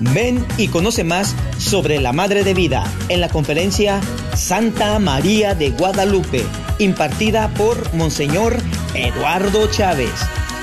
Ven 0.00 0.44
y 0.58 0.68
conoce 0.68 1.04
más 1.04 1.34
sobre 1.58 2.00
la 2.00 2.12
Madre 2.12 2.44
de 2.44 2.54
Vida 2.54 2.84
en 3.08 3.20
la 3.20 3.28
conferencia 3.28 4.00
Santa 4.34 4.98
María 4.98 5.54
de 5.54 5.70
Guadalupe, 5.70 6.44
impartida 6.78 7.48
por 7.54 7.94
Monseñor 7.94 8.56
Eduardo 8.94 9.70
Chávez. 9.70 10.10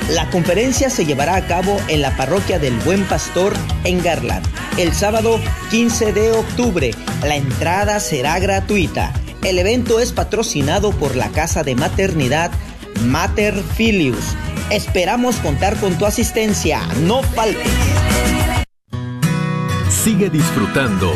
La 0.09 0.29
conferencia 0.29 0.89
se 0.89 1.05
llevará 1.05 1.35
a 1.35 1.47
cabo 1.47 1.77
en 1.87 2.01
la 2.01 2.15
parroquia 2.17 2.59
del 2.59 2.77
Buen 2.79 3.05
Pastor 3.05 3.53
en 3.83 4.03
Garland, 4.03 4.45
el 4.77 4.93
sábado 4.93 5.39
15 5.69 6.11
de 6.11 6.31
octubre. 6.31 6.91
La 7.23 7.35
entrada 7.35 7.99
será 7.99 8.39
gratuita. 8.39 9.13
El 9.43 9.57
evento 9.57 9.99
es 9.99 10.11
patrocinado 10.11 10.91
por 10.91 11.15
la 11.15 11.29
Casa 11.29 11.63
de 11.63 11.75
Maternidad 11.75 12.51
Mater 13.05 13.55
Filius. 13.75 14.35
Esperamos 14.69 15.37
contar 15.37 15.77
con 15.77 15.97
tu 15.97 16.05
asistencia. 16.05 16.81
No 17.01 17.23
faltes. 17.23 17.71
Sigue 20.03 20.31
disfrutando 20.31 21.11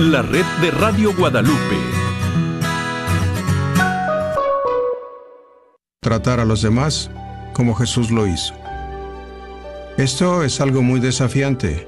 la 0.00 0.22
red 0.22 0.44
de 0.60 0.72
Radio 0.72 1.14
Guadalupe. 1.14 1.76
Tratar 6.02 6.40
a 6.40 6.44
los 6.44 6.62
demás 6.62 7.12
como 7.52 7.76
Jesús 7.76 8.10
lo 8.10 8.26
hizo. 8.26 8.54
Esto 9.98 10.42
es 10.42 10.60
algo 10.60 10.82
muy 10.82 10.98
desafiante, 10.98 11.86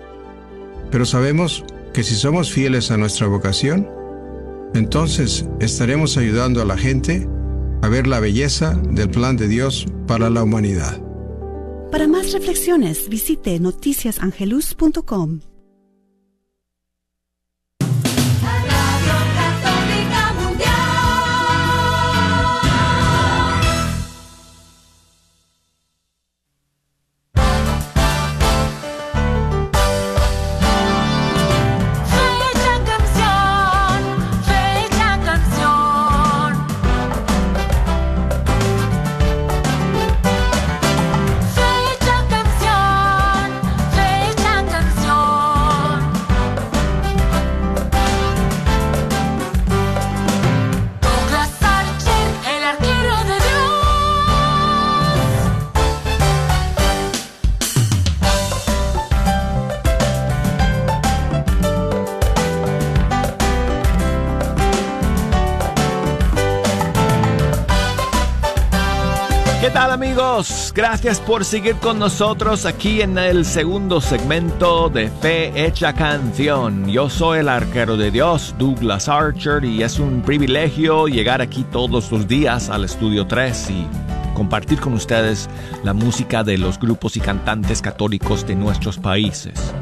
pero 0.92 1.04
sabemos 1.04 1.64
que 1.92 2.04
si 2.04 2.14
somos 2.14 2.52
fieles 2.52 2.92
a 2.92 2.96
nuestra 2.96 3.26
vocación, 3.26 3.90
entonces 4.74 5.48
estaremos 5.58 6.16
ayudando 6.16 6.62
a 6.62 6.64
la 6.64 6.78
gente 6.78 7.26
a 7.82 7.88
ver 7.88 8.06
la 8.06 8.20
belleza 8.20 8.80
del 8.84 9.10
plan 9.10 9.36
de 9.36 9.48
Dios 9.48 9.88
para 10.06 10.30
la 10.30 10.44
humanidad. 10.44 11.02
Para 11.90 12.06
más 12.06 12.32
reflexiones, 12.32 13.08
visite 13.08 13.58
noticiasangelus.com. 13.58 15.40
Gracias 70.74 71.20
por 71.20 71.44
seguir 71.44 71.76
con 71.76 71.98
nosotros 71.98 72.64
aquí 72.64 73.02
en 73.02 73.18
el 73.18 73.44
segundo 73.44 74.00
segmento 74.00 74.88
de 74.88 75.10
Fe 75.10 75.66
Hecha 75.66 75.92
Canción. 75.92 76.88
Yo 76.88 77.10
soy 77.10 77.40
el 77.40 77.50
arquero 77.50 77.98
de 77.98 78.10
Dios, 78.10 78.54
Douglas 78.58 79.06
Archer, 79.06 79.62
y 79.66 79.82
es 79.82 79.98
un 79.98 80.22
privilegio 80.22 81.08
llegar 81.08 81.42
aquí 81.42 81.64
todos 81.64 82.10
los 82.10 82.26
días 82.26 82.70
al 82.70 82.84
Estudio 82.84 83.26
3 83.26 83.70
y 83.70 83.86
compartir 84.32 84.80
con 84.80 84.94
ustedes 84.94 85.50
la 85.84 85.92
música 85.92 86.42
de 86.42 86.56
los 86.56 86.80
grupos 86.80 87.18
y 87.18 87.20
cantantes 87.20 87.82
católicos 87.82 88.46
de 88.46 88.54
nuestros 88.54 88.96
países. 88.96 89.74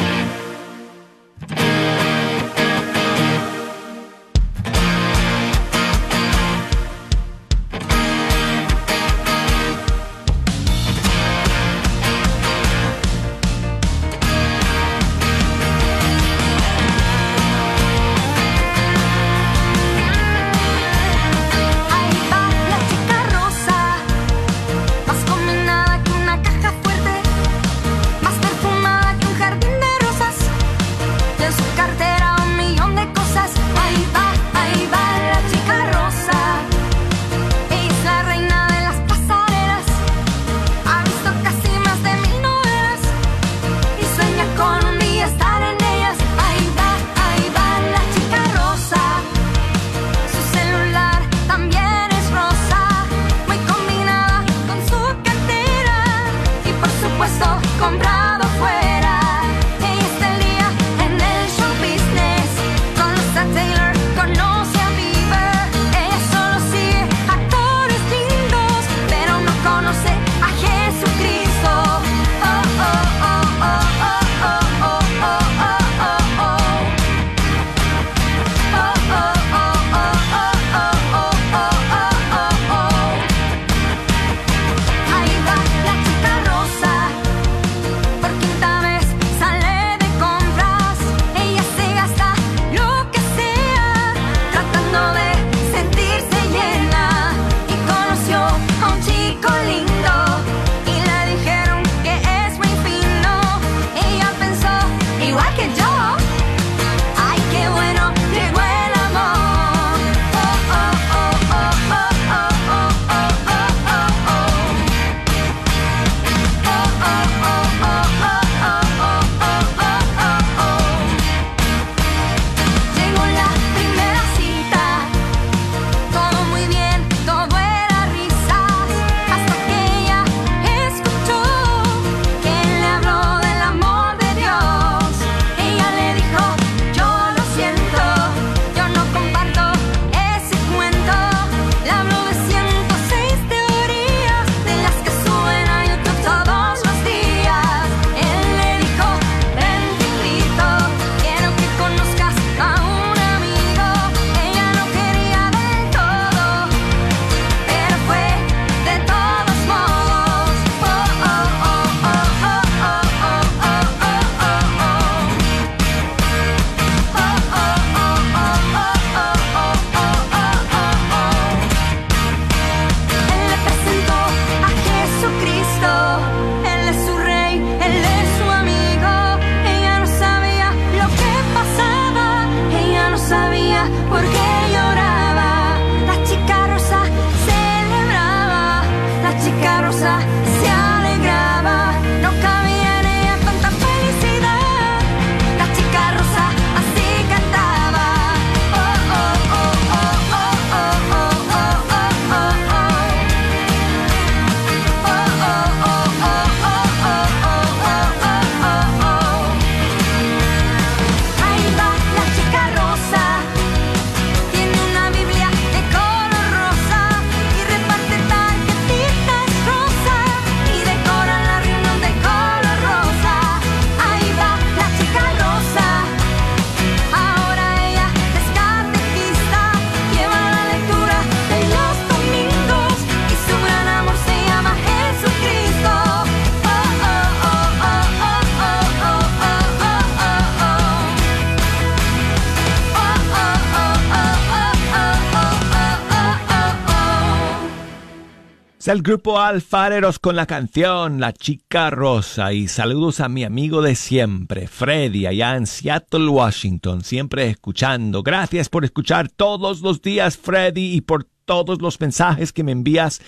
El 248.93 249.03
grupo 249.03 249.39
Alfareros 249.39 250.19
con 250.19 250.35
la 250.35 250.47
canción 250.47 251.21
La 251.21 251.33
Chica 251.33 251.91
Rosa 251.91 252.53
y 252.53 252.67
saludos 252.67 253.21
a 253.21 253.29
mi 253.29 253.45
amigo 253.45 253.83
de 253.83 253.95
siempre, 253.95 254.67
Freddy, 254.67 255.27
allá 255.27 255.55
en 255.55 255.69
Seattle, 255.69 256.29
Washington, 256.29 257.05
siempre 257.05 257.49
escuchando. 257.49 258.25
Gracias 258.25 258.69
por 258.69 258.85
escuchar 258.85 259.29
todos 259.29 259.83
los 259.83 260.03
días, 260.03 260.37
Freddy, 260.37 260.95
y 260.97 261.03
por 261.03 261.29
todos 261.45 261.81
los 261.81 262.01
mensajes 262.01 262.53
que 262.53 262.65
me 262.65 262.73
envías 262.73 263.21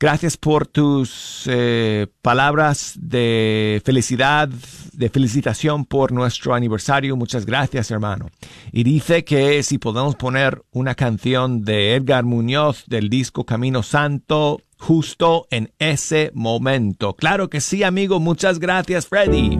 Gracias 0.00 0.36
por 0.36 0.68
tus 0.68 1.42
eh, 1.46 2.06
palabras 2.22 2.94
de 3.00 3.82
felicidad, 3.84 4.48
de 4.92 5.10
felicitación 5.10 5.84
por 5.84 6.12
nuestro 6.12 6.54
aniversario. 6.54 7.16
Muchas 7.16 7.44
gracias, 7.44 7.90
hermano. 7.90 8.30
Y 8.70 8.84
dice 8.84 9.24
que 9.24 9.60
si 9.64 9.78
podemos 9.78 10.14
poner 10.14 10.62
una 10.70 10.94
canción 10.94 11.64
de 11.64 11.96
Edgar 11.96 12.24
Muñoz 12.24 12.84
del 12.86 13.08
disco 13.08 13.44
Camino 13.44 13.82
Santo 13.82 14.60
justo 14.78 15.46
en 15.50 15.72
ese 15.78 16.30
momento. 16.34 17.14
Claro 17.14 17.50
que 17.50 17.60
sí, 17.60 17.82
amigo. 17.82 18.20
Muchas 18.20 18.58
gracias, 18.58 19.06
Freddy. 19.06 19.56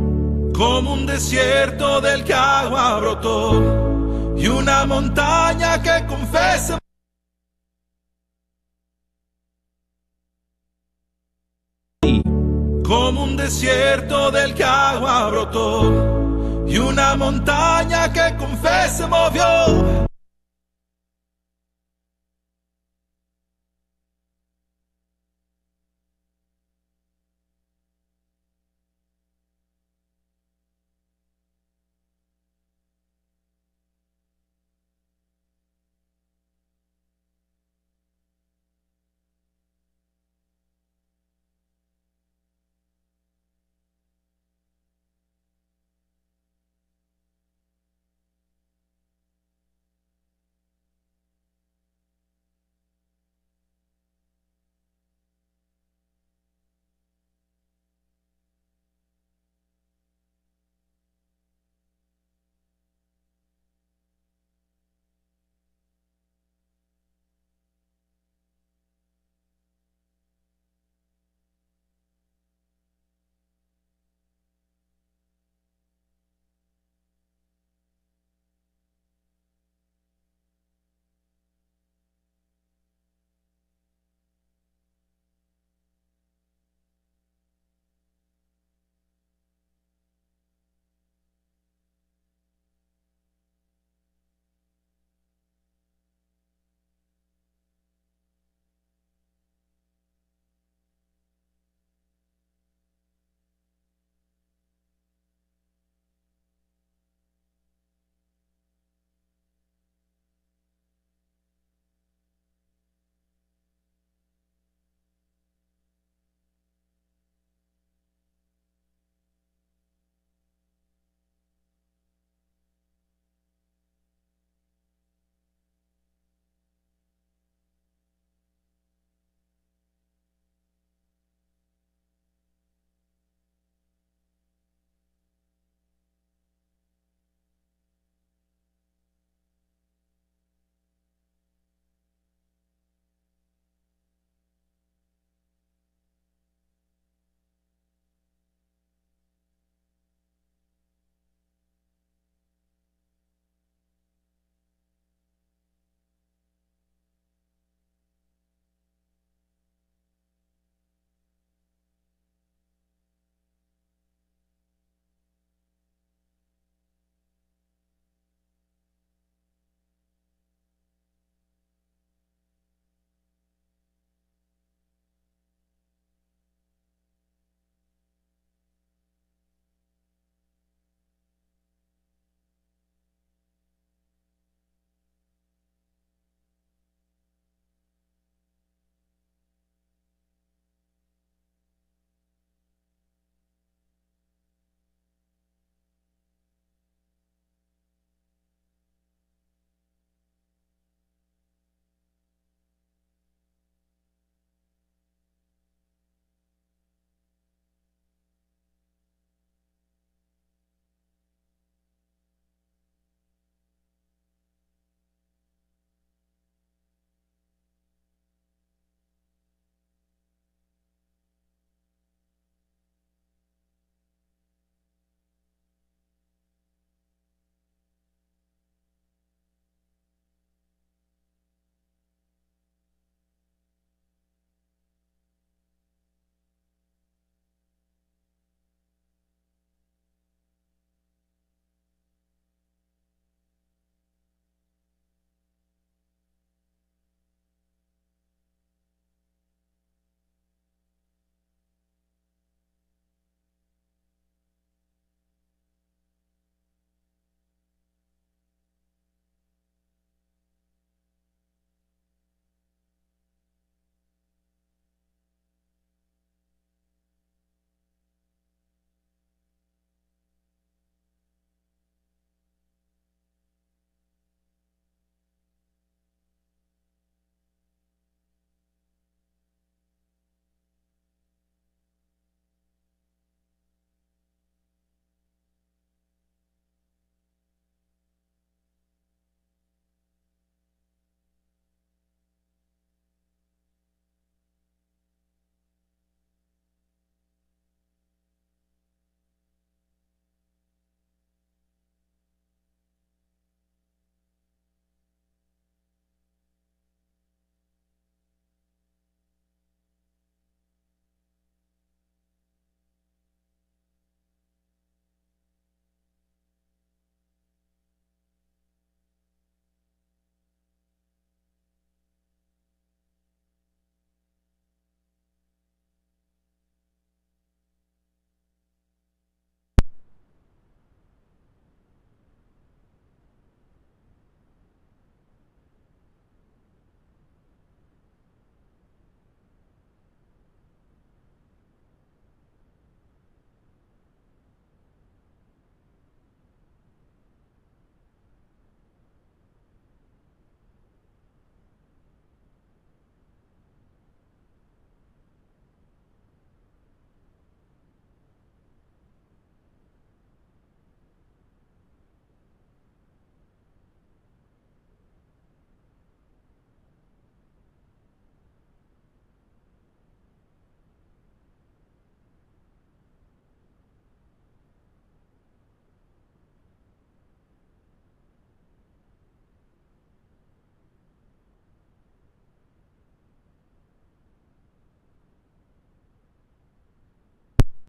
Como 0.55 0.95
un 0.95 1.07
desierto 1.07 2.01
del 2.01 2.25
que 2.25 2.35
agua 2.35 2.99
brotó 3.01 4.35
y 4.37 4.47
una 4.47 4.87
montaña 4.87 5.83
que 5.83 6.07
confesa. 6.07 6.79
Como 12.85 13.25
un 13.25 13.37
desierto 13.37 14.31
del 14.31 14.55
que 14.55 14.65
agua 14.65 15.31
y 16.69 16.77
una 16.77 17.17
montaña 17.17 18.13
que 18.13 18.37
con 18.37 18.57
fe 18.59 18.89
se 18.91 19.07
movió. 19.07 20.08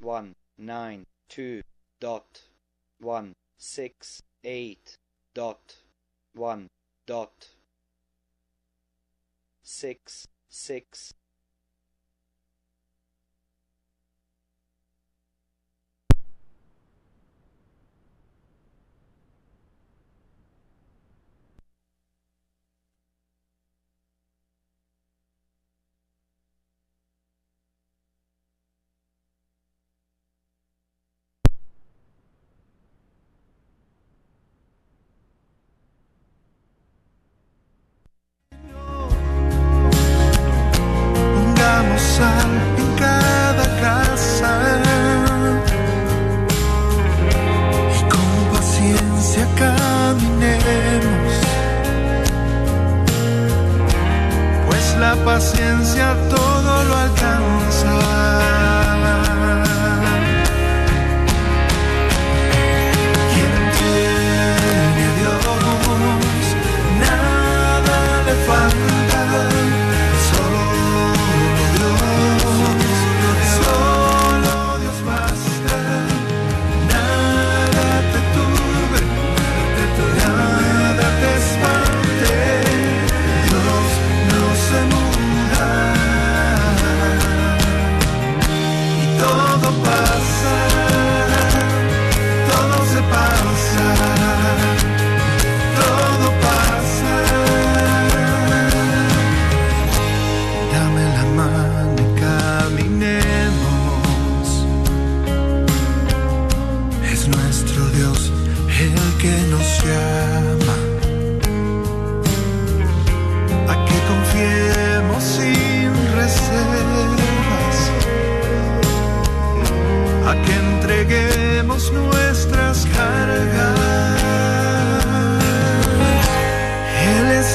One 0.01 0.33
nine 0.57 1.05
two 1.27 1.61
dot 1.99 2.41
one 2.99 3.33
six 3.57 4.21
eight 4.43 4.97
dot 5.33 5.75
one 6.33 6.67
dot 7.05 7.49
six 9.63 10.27
six 10.49 11.13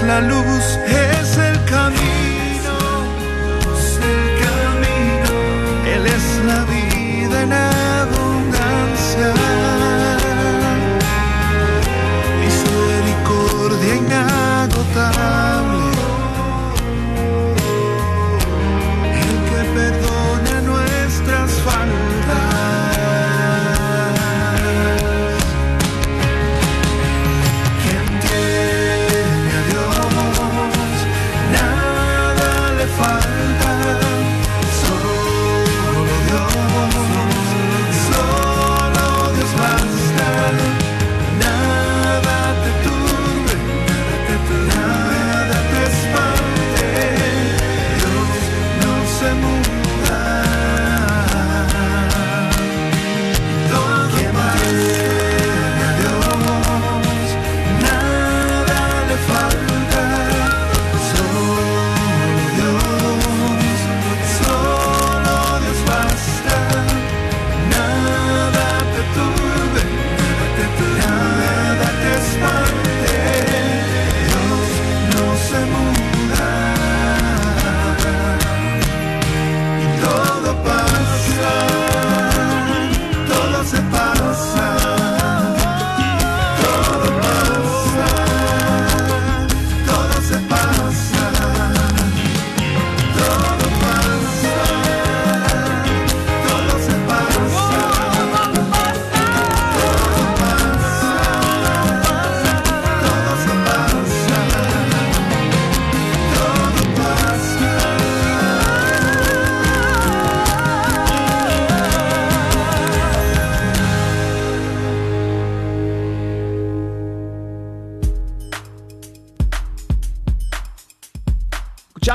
la 0.06 0.20
luz, 0.20 0.78
es 0.86 1.13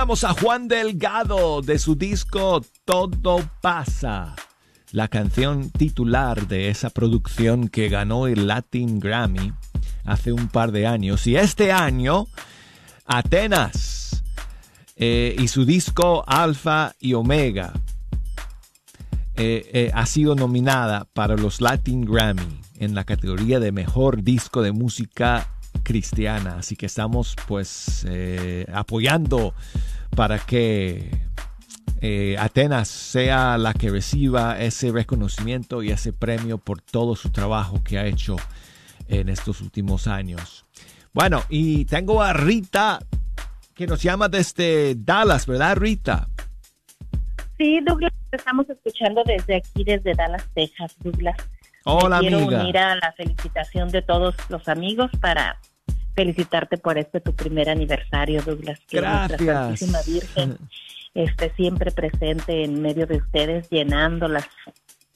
A 0.10 0.34
Juan 0.34 0.68
Delgado 0.68 1.62
de 1.62 1.78
su 1.78 1.93
disco 1.93 2.66
Todo 2.84 3.47
pasa, 3.62 4.36
la 4.91 5.07
canción 5.07 5.70
titular 5.70 6.47
de 6.47 6.70
esa 6.70 6.89
producción 6.89 7.70
que 7.70 7.89
ganó 7.89 8.26
el 8.26 8.47
Latin 8.47 8.99
Grammy 8.99 9.53
hace 10.05 10.32
un 10.32 10.47
par 10.47 10.72
de 10.72 10.88
años. 10.88 11.28
Y 11.28 11.36
este 11.36 11.72
año, 11.72 12.26
Atenas 13.05 14.24
eh, 14.95 15.36
y 15.38 15.47
su 15.47 15.64
disco 15.64 16.24
Alfa 16.26 16.95
y 16.99 17.14
Omega 17.14 17.72
eh, 19.36 19.70
eh, 19.72 19.91
ha 19.93 20.07
sido 20.07 20.34
nominada 20.34 21.05
para 21.14 21.38
los 21.38 21.62
Latin 21.62 22.01
Grammy 22.01 22.62
en 22.80 22.95
la 22.95 23.03
categoría 23.03 23.60
de 23.60 23.72
mejor 23.72 24.24
disco 24.24 24.64
de 24.64 24.72
música 24.72 25.53
cristiana. 25.84 26.55
Así 26.57 26.76
que 26.76 26.88
estamos 26.88 27.36
pues 27.47 28.07
apoyando 28.74 29.53
para 30.20 30.38
que 30.38 31.09
eh, 32.01 32.36
Atenas 32.38 32.89
sea 32.89 33.57
la 33.57 33.74
que 33.74 33.89
reciba 33.89 34.59
ese 34.59 34.91
reconocimiento 34.91 35.82
y 35.82 35.91
ese 35.91 36.11
premio 36.11 36.57
por 36.57 36.82
todo 36.82 37.15
su 37.15 37.30
trabajo 37.30 37.82
que 37.86 37.99
ha 37.99 38.05
hecho 38.05 38.36
en 39.07 39.30
estos 39.30 39.61
últimos 39.61 40.07
años. 40.07 40.65
Bueno, 41.13 41.43
y 41.47 41.86
tengo 41.86 42.22
a 42.22 42.34
Rita 42.34 42.99
que 43.74 43.88
nos 43.88 44.03
llama 44.03 44.28
desde 44.28 44.95
Dallas, 44.97 45.47
¿verdad, 45.47 45.78
Rita? 45.78 46.28
Sí, 47.57 47.80
Douglas, 47.88 48.11
Te 48.30 48.36
estamos 48.36 48.70
escuchando 48.70 49.24
desde 49.26 49.55
aquí, 49.55 49.86
desde 49.86 50.15
Dallas, 50.15 50.45
Texas, 50.53 50.97
Douglas. 50.99 51.38
Hola, 51.86 52.17
Me 52.17 52.28
quiero 52.28 52.39
amiga. 52.39 52.63
unir 52.63 52.78
a 52.78 52.95
la 52.95 53.13
felicitación 53.13 53.88
de 53.88 54.01
todos 54.01 54.36
los 54.49 54.67
amigos 54.67 55.11
para 55.22 55.57
felicitarte 56.16 56.78
por 56.78 56.97
este 56.97 57.22
tu 57.22 57.34
primer 57.34 57.70
aniversario, 57.70 58.41
Douglas. 58.41 58.80
Que 58.88 59.01
nuestra 59.01 59.38
Gracias. 59.38 59.80
Santísima 59.80 59.99
Virgen 60.05 60.57
esté 61.14 61.51
siempre 61.55 61.91
presente 61.91 62.64
en 62.64 62.82
medio 62.82 63.07
de 63.07 63.18
ustedes, 63.18 63.70
llenando 63.70 64.28
las 64.28 64.47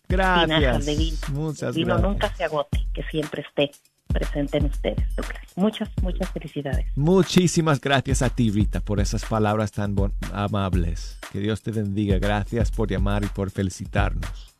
Gracias. 0.07 0.85
de 0.85 0.95
vino. 0.95 1.17
Muchas 1.31 1.75
vino 1.75 1.87
gracias. 1.95 2.09
nunca 2.11 2.35
se 2.35 2.43
agote, 2.43 2.85
que 2.93 3.03
siempre 3.03 3.41
esté 3.41 3.71
presente 4.07 4.57
en 4.57 4.65
ustedes, 4.65 5.15
Douglas. 5.15 5.41
Muchas, 5.55 5.89
muchas 6.01 6.29
felicidades. 6.29 6.85
Muchísimas 6.95 7.81
gracias 7.81 8.21
a 8.21 8.29
ti, 8.29 8.51
Rita, 8.51 8.79
por 8.79 8.99
esas 8.99 9.25
palabras 9.25 9.71
tan 9.71 9.95
amables. 10.31 11.19
Que 11.31 11.39
Dios 11.39 11.61
te 11.61 11.71
bendiga. 11.71 12.19
Gracias 12.19 12.69
por 12.71 12.89
llamar 12.89 13.23
y 13.23 13.27
por 13.27 13.49
felicitarnos. 13.49 14.53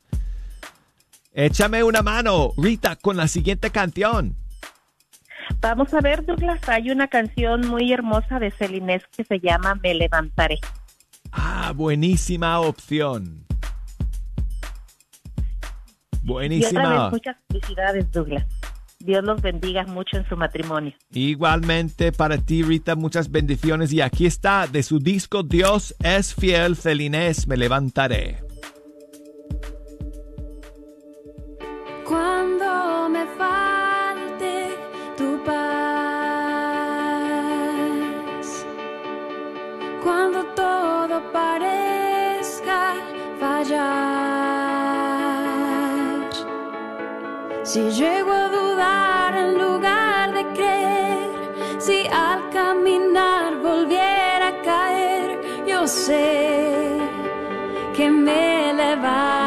Échame 1.33 1.83
una 1.83 2.01
mano, 2.03 2.53
Rita, 2.57 2.95
con 2.95 3.17
la 3.17 3.27
siguiente 3.27 3.71
canción. 3.71 4.35
Vamos 5.61 5.93
a 5.93 6.01
ver, 6.01 6.25
Douglas, 6.25 6.59
hay 6.67 6.91
una 6.91 7.07
canción 7.07 7.67
muy 7.67 7.91
hermosa 7.91 8.39
de 8.39 8.51
Celinés 8.51 9.03
que 9.15 9.23
se 9.23 9.39
llama 9.39 9.75
Me 9.75 9.93
levantaré. 9.93 10.59
Ah, 11.31 11.71
buenísima 11.75 12.59
opción. 12.59 13.45
Y 16.23 16.25
otra 16.25 16.33
Buenísima. 16.33 17.03
vez, 17.03 17.11
muchas 17.11 17.35
felicidades, 17.49 18.11
Douglas. 18.11 18.45
Dios 18.99 19.23
los 19.23 19.41
bendiga 19.41 19.83
mucho 19.83 20.15
en 20.17 20.27
su 20.29 20.37
matrimonio. 20.37 20.93
Igualmente 21.11 22.13
para 22.13 22.37
ti, 22.37 22.63
Rita, 22.63 22.95
muchas 22.95 23.29
bendiciones. 23.29 23.91
Y 23.91 23.99
aquí 23.99 24.25
está, 24.25 24.67
de 24.67 24.81
su 24.83 24.99
disco 24.99 25.43
Dios 25.43 25.93
es 26.01 26.33
fiel, 26.33 26.77
Celinés, 26.77 27.45
me 27.47 27.57
levantaré. 27.57 28.37
Cuando 32.05 33.09
me 33.09 33.25
falte 33.37 33.72
si 47.73 47.89
llego 47.89 48.31
a 48.31 48.49
dudar 48.49 49.35
en 49.35 49.57
lugar 49.57 50.31
de 50.31 50.43
creer, 50.53 51.31
si 51.79 52.05
al 52.05 52.51
caminar 52.51 53.57
volviera 53.63 54.49
a 54.49 54.61
caer, 54.61 55.65
yo 55.65 55.87
sé 55.87 56.99
que 57.95 58.11
me 58.11 58.73
levantaré. 58.73 59.42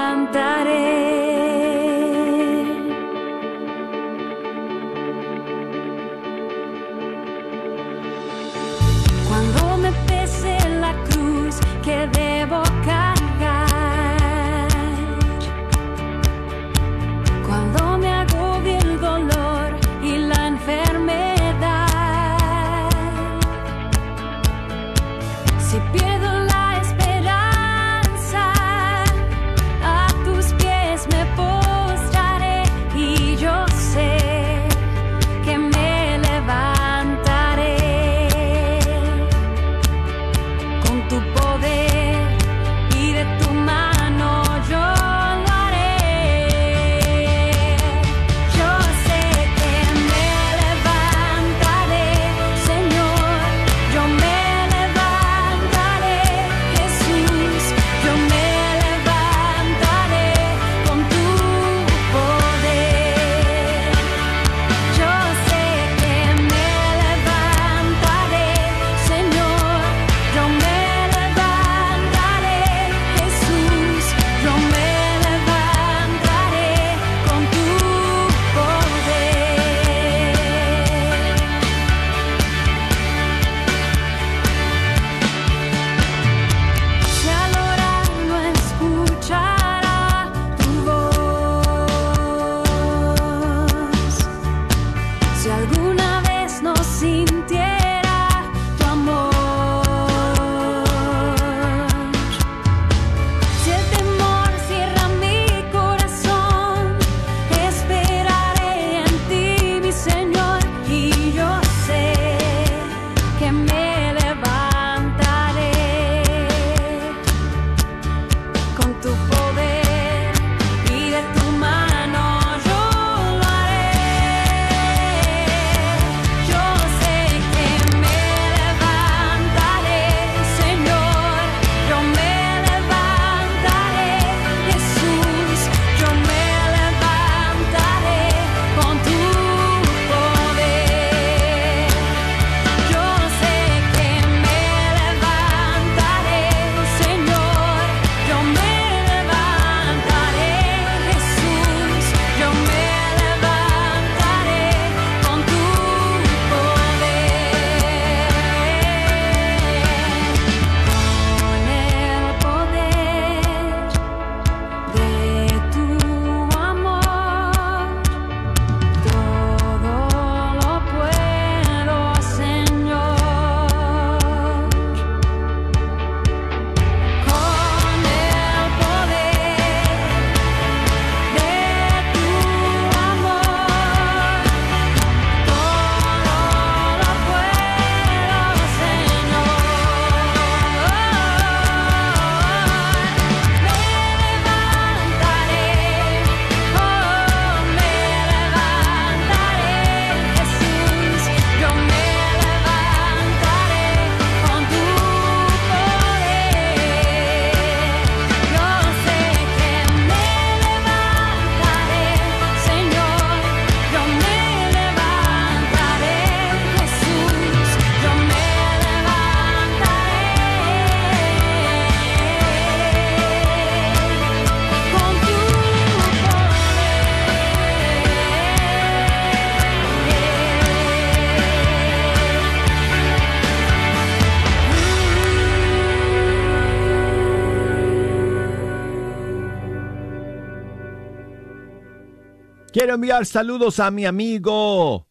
Enviar 242.96 243.26
saludos 243.26 243.78
a 243.78 243.90
mi 243.90 244.06
amigo 244.06 245.06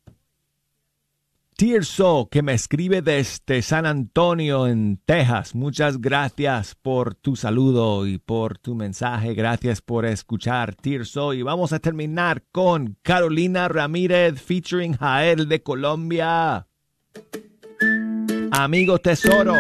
Tirso, 1.56 2.28
que 2.30 2.42
me 2.42 2.54
escribe 2.54 3.02
desde 3.02 3.62
San 3.62 3.86
Antonio, 3.86 4.68
en 4.68 5.00
Texas. 5.06 5.56
Muchas 5.56 6.02
gracias 6.02 6.76
por 6.76 7.16
tu 7.16 7.36
saludo 7.36 8.08
y 8.08 8.18
por 8.18 8.58
tu 8.58 8.76
mensaje. 8.76 9.36
Gracias 9.36 9.82
por 9.82 10.06
escuchar, 10.06 10.76
Tirso. 10.76 11.34
Y 11.34 11.44
vamos 11.44 11.72
a 11.72 11.80
terminar 11.80 12.44
con 12.52 12.98
Carolina 13.04 13.70
Ramírez 13.70 14.42
featuring 14.42 14.98
Jael 14.98 15.48
de 15.48 15.64
Colombia. 15.64 16.68
Amigo 18.52 18.98
Tesoro. 19.00 19.56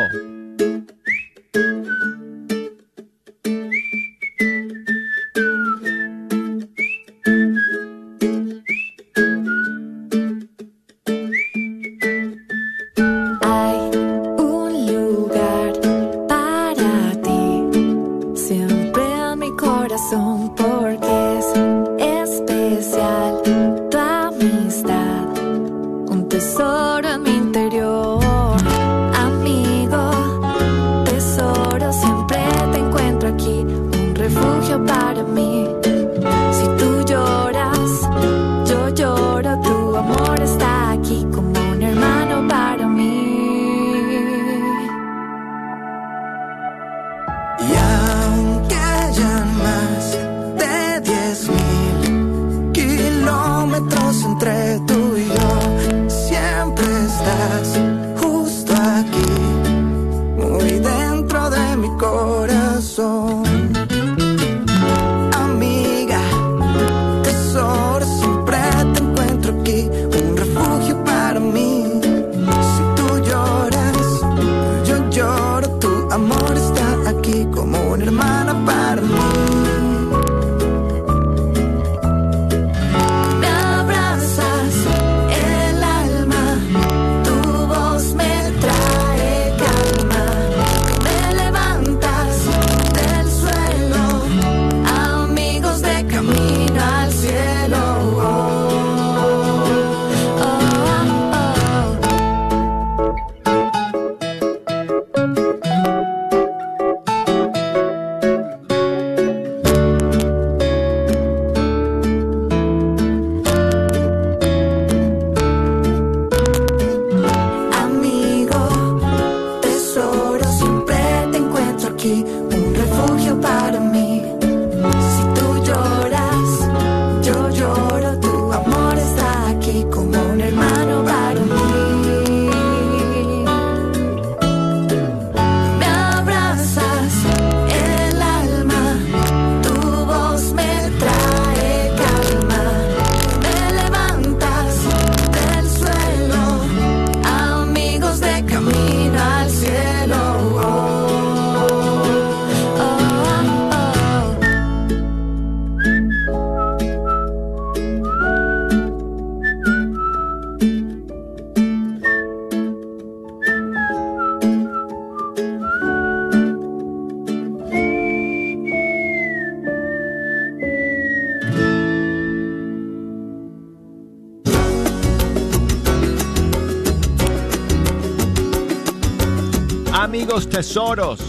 Tesoros, 180.56 181.20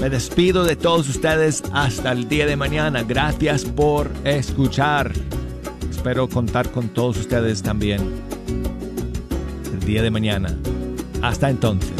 me 0.00 0.08
despido 0.08 0.64
de 0.64 0.74
todos 0.74 1.06
ustedes 1.10 1.62
hasta 1.74 2.12
el 2.12 2.30
día 2.30 2.46
de 2.46 2.56
mañana. 2.56 3.02
Gracias 3.02 3.66
por 3.66 4.10
escuchar. 4.24 5.12
Espero 5.90 6.26
contar 6.26 6.70
con 6.70 6.88
todos 6.88 7.18
ustedes 7.18 7.62
también 7.62 8.00
el 9.70 9.80
día 9.80 10.02
de 10.02 10.10
mañana. 10.10 10.56
Hasta 11.20 11.50
entonces. 11.50 11.99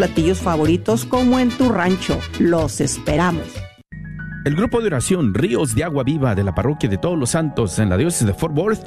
platillos 0.00 0.38
favoritos 0.38 1.04
como 1.04 1.38
en 1.38 1.50
tu 1.50 1.68
rancho. 1.68 2.18
Los 2.38 2.80
esperamos. 2.80 3.44
El 4.46 4.56
grupo 4.56 4.80
de 4.80 4.86
oración 4.86 5.34
Ríos 5.34 5.74
de 5.74 5.84
Agua 5.84 6.04
Viva 6.04 6.34
de 6.34 6.42
la 6.42 6.54
Parroquia 6.54 6.88
de 6.88 6.96
Todos 6.96 7.18
los 7.18 7.28
Santos 7.28 7.78
en 7.78 7.90
la 7.90 7.98
diócesis 7.98 8.26
de 8.26 8.32
Fort 8.32 8.56
Worth 8.56 8.82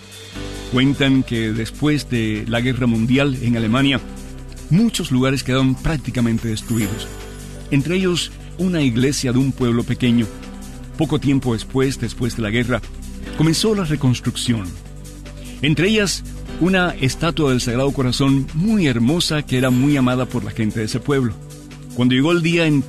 Cuentan 0.72 1.22
que 1.22 1.52
después 1.52 2.10
de 2.10 2.44
la 2.48 2.60
Guerra 2.60 2.86
Mundial 2.86 3.38
en 3.40 3.56
Alemania, 3.56 4.00
muchos 4.70 5.12
lugares 5.12 5.44
quedaron 5.44 5.76
prácticamente 5.76 6.48
destruidos. 6.48 7.06
Entre 7.70 7.96
ellos, 7.96 8.32
una 8.58 8.82
iglesia 8.82 9.32
de 9.32 9.38
un 9.38 9.52
pueblo 9.52 9.84
pequeño. 9.84 10.26
Poco 10.96 11.18
tiempo 11.18 11.54
después, 11.54 12.00
después 12.00 12.36
de 12.36 12.42
la 12.42 12.50
guerra, 12.50 12.80
comenzó 13.36 13.74
la 13.74 13.84
reconstrucción. 13.84 14.64
Entre 15.62 15.88
ellas, 15.88 16.22
una 16.60 16.90
estatua 17.00 17.50
del 17.50 17.60
Sagrado 17.60 17.90
Corazón 17.92 18.46
muy 18.54 18.86
hermosa 18.86 19.42
que 19.42 19.58
era 19.58 19.70
muy 19.70 19.96
amada 19.96 20.26
por 20.26 20.44
la 20.44 20.50
gente 20.50 20.80
de 20.80 20.86
ese 20.86 21.00
pueblo. 21.00 21.34
Cuando 21.94 22.14
llegó 22.14 22.32
el 22.32 22.42
día 22.42 22.66
en 22.66 22.80
que 22.80 22.82